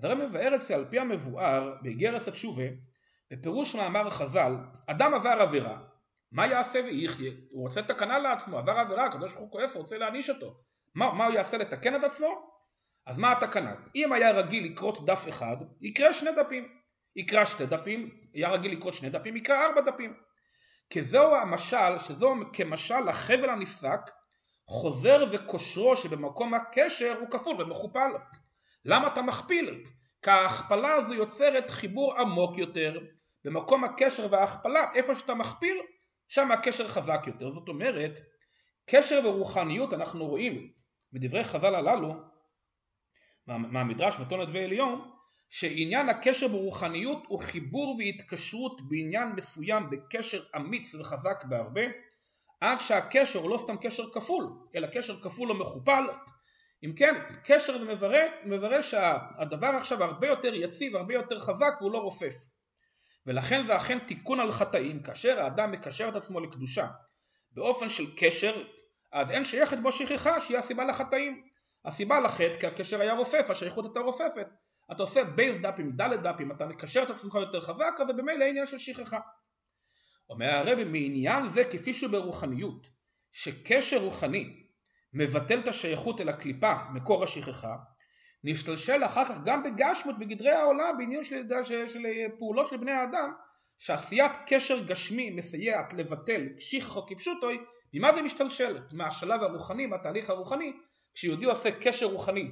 הדרם 0.00 0.20
מבאר 0.20 0.54
את 0.54 0.62
זה 0.62 0.74
על 0.74 0.84
פי 0.90 0.98
המבואר 0.98 1.74
באיגרס 1.82 2.28
התשובה, 2.28 2.62
בפירוש 3.30 3.74
מאמר 3.74 4.10
חז"ל, 4.10 4.52
אדם 4.86 5.14
עבר 5.14 5.36
עבירה, 5.40 5.78
מה 6.32 6.46
יעשה 6.46 6.80
ויחיה? 6.84 7.32
הוא 7.50 7.62
רוצה 7.62 7.82
תקנה 7.82 8.18
לעצמו, 8.18 8.58
עבר 8.58 8.72
עבירה, 8.72 9.06
הקדוש 9.06 9.32
ברוך 9.32 9.44
הוא 9.44 9.50
כועס, 9.52 9.76
רוצה 9.76 9.98
להעניש 9.98 10.30
אותו. 10.30 10.54
מה, 10.94 11.12
מה 11.12 11.26
הוא 11.26 11.34
יעשה 11.34 11.56
לתקן 11.56 11.96
את 11.96 12.04
עצמו? 12.04 12.50
אז 13.06 13.18
מה 13.18 13.32
התקנה? 13.32 13.74
אם 13.94 14.12
היה 14.12 14.30
רגיל 14.30 14.64
לקרות 14.64 15.06
דף 15.06 15.28
אחד, 15.28 15.56
יקרה 15.80 16.12
שני 16.12 16.30
דפים. 16.32 16.68
יקרא 17.16 17.44
שתי 17.44 17.66
דפים, 17.66 18.10
היה 18.34 18.50
רגיל 18.50 18.72
לקרוא 18.72 18.92
שני 18.92 19.10
דפים, 19.10 19.36
יקרא 19.36 19.66
ארבע 19.66 19.80
דפים. 19.80 20.14
כזהו 20.92 21.34
המשל, 21.34 21.98
שזהו 21.98 22.34
כמשל 22.52 23.00
לחבל 23.00 23.50
הנפסק, 23.50 24.00
חוזר 24.66 25.24
וכושרו 25.32 25.96
שבמקום 25.96 26.54
הקשר 26.54 27.16
הוא 27.20 27.30
כפול 27.30 27.62
ומכופל. 27.62 28.10
למה 28.84 29.06
אתה 29.06 29.22
מכפיל? 29.22 29.84
כי 30.22 30.30
ההכפלה 30.30 30.94
הזו 30.94 31.14
יוצרת 31.14 31.70
חיבור 31.70 32.20
עמוק 32.20 32.58
יותר 32.58 33.00
במקום 33.44 33.84
הקשר 33.84 34.26
וההכפלה, 34.30 34.86
איפה 34.94 35.14
שאתה 35.14 35.34
מכפיל, 35.34 35.76
שם 36.28 36.50
הקשר 36.52 36.88
חזק 36.88 37.20
יותר. 37.26 37.50
זאת 37.50 37.68
אומרת, 37.68 38.20
קשר 38.86 39.20
ורוחניות 39.24 39.92
אנחנו 39.92 40.26
רואים 40.26 40.70
מדברי 41.12 41.44
חז"ל 41.44 41.74
הללו, 41.74 42.14
מהמדרש 43.46 44.18
מתונת 44.18 44.48
ועליון, 44.52 45.10
שעניין 45.48 46.08
הקשר 46.08 46.48
ברוחניות 46.48 47.22
הוא 47.28 47.38
חיבור 47.38 47.96
והתקשרות 47.98 48.88
בעניין 48.88 49.28
מסוים 49.28 49.90
בקשר 49.90 50.42
אמיץ 50.56 50.94
וחזק 50.94 51.44
בהרבה 51.44 51.82
עד 52.60 52.80
שהקשר 52.80 53.38
הוא 53.38 53.50
לא 53.50 53.58
סתם 53.58 53.76
קשר 53.76 54.10
כפול 54.12 54.44
אלא 54.74 54.86
קשר 54.86 55.20
כפול 55.20 55.50
או 55.50 55.54
מכופל 55.54 56.04
אם 56.84 56.92
כן 56.96 57.14
קשר 57.44 57.84
מברה 58.44 58.82
שהדבר 58.82 59.66
עכשיו 59.66 60.04
הרבה 60.04 60.26
יותר 60.26 60.54
יציב 60.54 60.96
הרבה 60.96 61.14
יותר 61.14 61.38
חזק 61.38 61.72
והוא 61.80 61.92
לא 61.92 61.98
רופף. 61.98 62.34
ולכן 63.26 63.62
זה 63.62 63.76
אכן 63.76 63.98
תיקון 63.98 64.40
על 64.40 64.52
חטאים 64.52 65.02
כאשר 65.02 65.40
האדם 65.40 65.72
מקשר 65.72 66.08
את 66.08 66.16
עצמו 66.16 66.40
לקדושה. 66.40 66.86
באופן 67.52 67.88
של 67.88 68.04
קשר 68.16 68.62
אז 69.12 69.30
אין 69.30 69.44
שייכת 69.44 69.80
בו 69.80 69.92
שכחה 69.92 70.40
שהיא 70.40 70.58
הסיבה 70.58 70.84
לחטאים. 70.84 71.42
הסיבה 71.84 72.20
לחטא 72.20 72.58
כי 72.60 72.66
הקשר 72.66 73.00
היה 73.00 73.14
רופף 73.14 73.46
השייכות 73.50 73.84
הייתה 73.84 74.00
רופפת. 74.00 74.46
אתה 74.92 75.02
עושה 75.02 75.24
בייס 75.24 75.56
דאפים, 75.56 75.90
דלת 75.90 76.22
דאפים, 76.22 76.52
אתה 76.52 76.66
מקשר 76.66 77.02
את 77.02 77.10
עצמך 77.10 77.34
יותר 77.34 77.60
חזק, 77.60 77.92
אז 78.00 78.06
זה 78.06 78.12
במילא 78.12 78.44
עניין 78.44 78.66
של 78.66 78.78
שכחה. 78.78 79.18
אומר 80.30 80.46
הרבי, 80.46 80.84
מעניין 80.84 81.46
זה 81.46 81.64
כפי 81.64 81.92
שהוא 81.92 82.10
ברוחניות, 82.10 82.86
שקשר 83.30 83.96
רוחני 83.96 84.59
מבטל 85.12 85.58
את 85.58 85.68
השייכות 85.68 86.20
אל 86.20 86.28
הקליפה, 86.28 86.72
מקור 86.92 87.22
השכחה, 87.22 87.76
נשתלשל 88.44 89.04
אחר 89.04 89.24
כך 89.24 89.38
גם 89.44 89.62
בגשמות, 89.62 90.18
בגדרי 90.18 90.50
העולם, 90.50 90.94
בעניין 90.98 91.24
של, 91.24 91.42
של, 91.62 91.88
של 91.88 92.00
פעולות 92.38 92.68
של 92.68 92.76
בני 92.76 92.92
האדם, 92.92 93.32
שעשיית 93.78 94.32
קשר 94.46 94.84
גשמי 94.84 95.30
מסייעת 95.30 95.92
לבטל 95.92 96.46
שכחו 96.58 97.06
כפשוטוי, 97.06 97.58
ממה 97.94 98.12
זה 98.12 98.22
משתלשל? 98.22 98.78
מהשלב 98.92 99.42
הרוחני, 99.42 99.86
מהתהליך 99.86 100.30
הרוחני, 100.30 100.72
כשיהודי 101.14 101.44
עושה 101.44 101.70
קשר 101.70 102.06
רוחני 102.06 102.50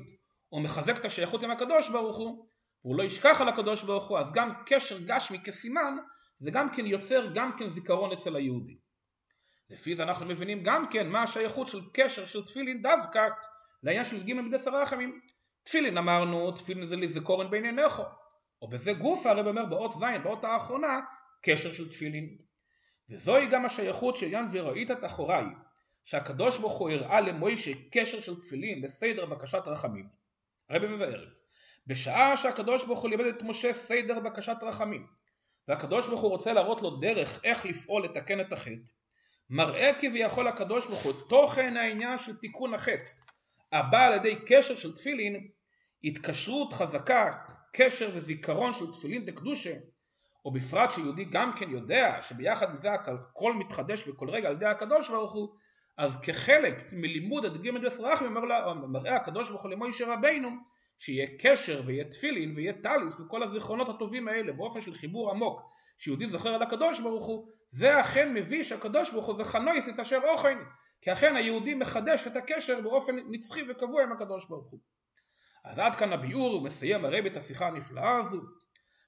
הוא 0.49 0.63
מחזק 0.63 0.99
את 0.99 1.05
השייכות 1.05 1.43
עם 1.43 1.51
הקדוש 1.51 1.89
ברוך 1.89 2.17
הוא 2.17 2.47
והוא 2.85 2.97
לא 2.97 3.03
ישכח 3.03 3.41
על 3.41 3.49
הקדוש 3.49 3.83
ברוך 3.83 4.09
הוא 4.09 4.19
אז 4.19 4.33
גם 4.33 4.53
קשר 4.67 4.99
גשמי 4.99 5.43
כסימן 5.45 5.97
זה 6.39 6.51
גם 6.51 6.71
כן 6.71 6.87
יוצר 6.87 7.27
גם 7.35 7.57
כן 7.59 7.69
זיכרון 7.69 8.13
אצל 8.13 8.37
היהודי. 8.37 8.79
לפי 9.71 9.97
זה 9.97 10.03
אנחנו 10.03 10.27
מבינים 10.27 10.63
גם 10.63 10.89
כן 10.91 11.09
מה 11.09 11.23
השייכות 11.23 11.67
של 11.67 11.81
קשר 11.93 12.27
של 12.27 12.45
תפילין 12.45 12.83
דווקא 12.83 13.29
לעניין 13.83 14.05
של 14.05 14.23
ג' 14.23 14.33
מידי 14.33 14.57
רחמים. 14.73 15.21
תפילין 15.63 15.99
אמרנו 15.99 16.53
תפילין 16.53 16.85
זה 16.85 16.97
לזכורן 16.97 17.51
בין 17.51 17.65
עיניך 17.65 18.03
או 18.63 18.69
בזה 18.69 18.93
גוף 18.93 19.27
הרב 19.27 19.47
אומר 19.47 19.65
באות 19.65 19.93
ז' 19.93 20.05
באות 20.23 20.45
האחרונה 20.45 21.01
קשר 21.43 21.73
של 21.73 21.89
תפילין. 21.89 22.39
וזוהי 23.11 23.47
גם 23.47 23.65
השייכות 23.65 24.17
של 24.17 24.27
עניין 24.27 24.49
וראית 24.53 24.91
את 24.91 25.05
אחוריי 25.05 25.45
שהקדוש 26.05 26.59
ברוך 26.59 26.79
הוא 26.79 26.91
הראה 26.91 27.21
למוישה 27.21 27.71
קשר 27.91 28.21
של 28.21 28.41
תפילין 28.41 28.83
בסדר 28.83 29.27
בקשת 29.27 29.63
רחמים 29.67 30.09
הרבי 30.69 30.89
מבאר 30.89 31.25
בשעה 31.87 32.37
שהקדוש 32.37 32.85
ברוך 32.85 33.01
הוא 33.01 33.11
לימד 33.11 33.25
את 33.25 33.43
משה 33.43 33.73
סדר 33.73 34.21
בקשת 34.21 34.57
רחמים 34.63 35.07
והקדוש 35.69 36.09
ברוך 36.09 36.21
הוא 36.21 36.31
רוצה 36.31 36.53
להראות 36.53 36.83
לו 36.83 36.91
דרך 36.91 37.41
איך 37.45 37.67
לפעול 37.67 38.05
לתקן 38.05 38.41
את 38.41 38.53
החטא 38.53 38.91
מראה 39.51 39.91
כביכול 39.99 40.49
הקדוש 40.49 40.87
ברוך 40.87 41.03
הוא 41.03 41.13
תוכן 41.29 41.77
העניין 41.77 42.19
של 42.19 42.37
תיקון 42.37 42.75
החטא. 42.75 43.11
הבא 43.73 44.07
על 44.07 44.13
ידי 44.13 44.37
קשר 44.47 44.77
של 44.77 44.95
תפילין 44.95 45.49
התקשרות 46.05 46.73
חזקה 46.73 47.31
קשר 47.73 48.11
וזיכרון 48.15 48.73
של 48.73 48.93
תפילין 48.93 49.25
דקדושה. 49.25 49.75
או 50.45 50.53
בפרט 50.53 50.91
שיהודי 50.91 51.25
גם 51.25 51.53
כן 51.53 51.71
יודע 51.71 52.19
שביחד 52.23 52.71
עם 52.71 52.77
זה 52.77 52.93
הכל 52.93 53.55
מתחדש 53.55 54.09
בכל 54.09 54.31
רגע 54.31 54.49
על 54.49 54.55
ידי 54.55 54.67
הקדוש 54.67 55.09
ברוך 55.09 55.33
הוא 55.33 55.49
אז 55.97 56.17
כחלק 56.23 56.93
מלימוד 56.93 57.45
הדגים 57.45 57.75
מדרס 57.75 58.01
רחמי 58.01 58.29
מראה 58.89 59.17
הקדוש 59.17 59.49
ברוך 59.51 59.63
הוא 59.63 59.71
למוישה 59.71 60.13
רבינו 60.13 60.49
שיהיה 60.99 61.27
קשר 61.39 61.83
ויהיה 61.87 62.05
תפילין 62.05 62.57
ויהיה 62.57 62.73
טליס 62.73 63.21
וכל 63.21 63.43
הזיכרונות 63.43 63.89
הטובים 63.89 64.29
האלה 64.29 64.53
באופן 64.53 64.81
של 64.81 64.95
חיבור 64.95 65.31
עמוק 65.31 65.61
שיהודי 65.99 66.27
זוכר 66.27 66.55
על 66.55 66.63
הקדוש 66.63 67.01
ברוך 67.01 67.27
הוא 67.27 67.49
זה 67.71 68.01
אכן 68.01 68.35
מביא 68.35 68.63
שהקדוש 68.63 69.11
ברוך 69.11 69.27
הוא 69.27 69.41
וחנויס 69.41 69.99
אשר 69.99 70.21
אוכן. 70.25 70.59
כי 71.01 71.13
אכן 71.13 71.37
היהודי 71.37 71.75
מחדש 71.75 72.27
את 72.27 72.37
הקשר 72.37 72.81
באופן 72.81 73.17
נצחי 73.29 73.61
וקבוע 73.69 74.03
עם 74.03 74.13
הקדוש 74.13 74.49
ברוך 74.49 74.71
הוא. 74.71 74.81
אז 75.65 75.79
עד 75.79 75.97
כאן 75.97 76.13
הביאור 76.13 76.53
הוא 76.53 76.63
מסיים 76.63 77.05
הרבי 77.05 77.29
את 77.29 77.37
השיחה 77.37 77.67
הנפלאה 77.67 78.21
הזו 78.21 78.41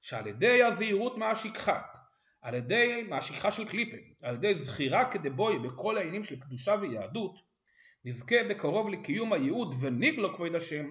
שעל 0.00 0.26
ידי 0.26 0.62
הזהירות 0.62 1.18
מהשכחת 1.18 1.96
על 2.42 2.54
ידי 2.54 3.02
מהשכחה 3.08 3.50
של 3.50 3.68
קליפה, 3.68 3.96
על 4.22 4.34
ידי 4.34 4.54
זכירה 4.54 5.10
כדבוי 5.10 5.58
בכל 5.58 5.96
העניינים 5.96 6.22
של 6.22 6.40
קדושה 6.40 6.74
ויהדות, 6.80 7.38
נזכה 8.04 8.36
בקרוב 8.50 8.88
לקיום 8.88 9.32
הייעוד 9.32 9.74
וניגלו 9.80 10.34
כבוד 10.34 10.54
השם, 10.54 10.86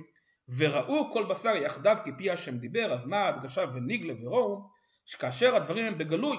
וראו 0.57 1.11
כל 1.11 1.25
בשר 1.25 1.55
יחדיו 1.55 1.97
כפי 2.05 2.31
השם 2.31 2.57
דיבר, 2.57 2.93
אז 2.93 3.05
מה 3.05 3.17
ההדגשה 3.17 3.63
וניגלה 3.73 4.13
וראו, 4.21 4.69
שכאשר 5.05 5.55
הדברים 5.55 5.85
הם 5.85 5.97
בגלוי, 5.97 6.37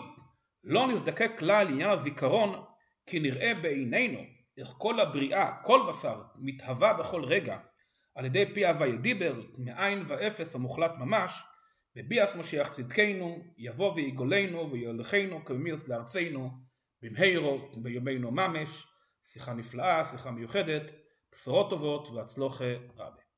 לא 0.64 0.88
נזדקק 0.88 1.32
כלל 1.38 1.64
לעניין 1.66 1.90
הזיכרון, 1.90 2.64
כי 3.06 3.20
נראה 3.20 3.54
בעינינו 3.54 4.20
איך 4.58 4.74
כל 4.78 5.00
הבריאה, 5.00 5.50
כל 5.64 5.80
בשר, 5.88 6.22
מתהווה 6.36 6.92
בכל 6.92 7.24
רגע, 7.24 7.58
על 8.14 8.24
ידי 8.24 8.54
פי 8.54 8.66
הוויה 8.66 8.96
דיבר, 8.96 9.42
מאין 9.58 10.02
ואפס 10.06 10.54
המוחלט 10.54 10.92
ממש, 10.98 11.42
בביאס 11.96 12.36
משיח 12.36 12.68
צדקנו, 12.68 13.44
יבוא 13.58 13.94
ויגולנו 13.94 14.70
ויולכנו 14.72 15.44
כבמיוס 15.44 15.88
לארצנו, 15.88 16.50
במהירו 17.02 17.70
בימינו 17.76 18.30
ממש, 18.30 18.86
שיחה 19.22 19.54
נפלאה, 19.54 20.04
שיחה 20.04 20.30
מיוחדת, 20.30 20.92
בשורות 21.32 21.70
טובות 21.70 22.08
והצלוחה 22.08 22.64
רבה. 22.96 23.29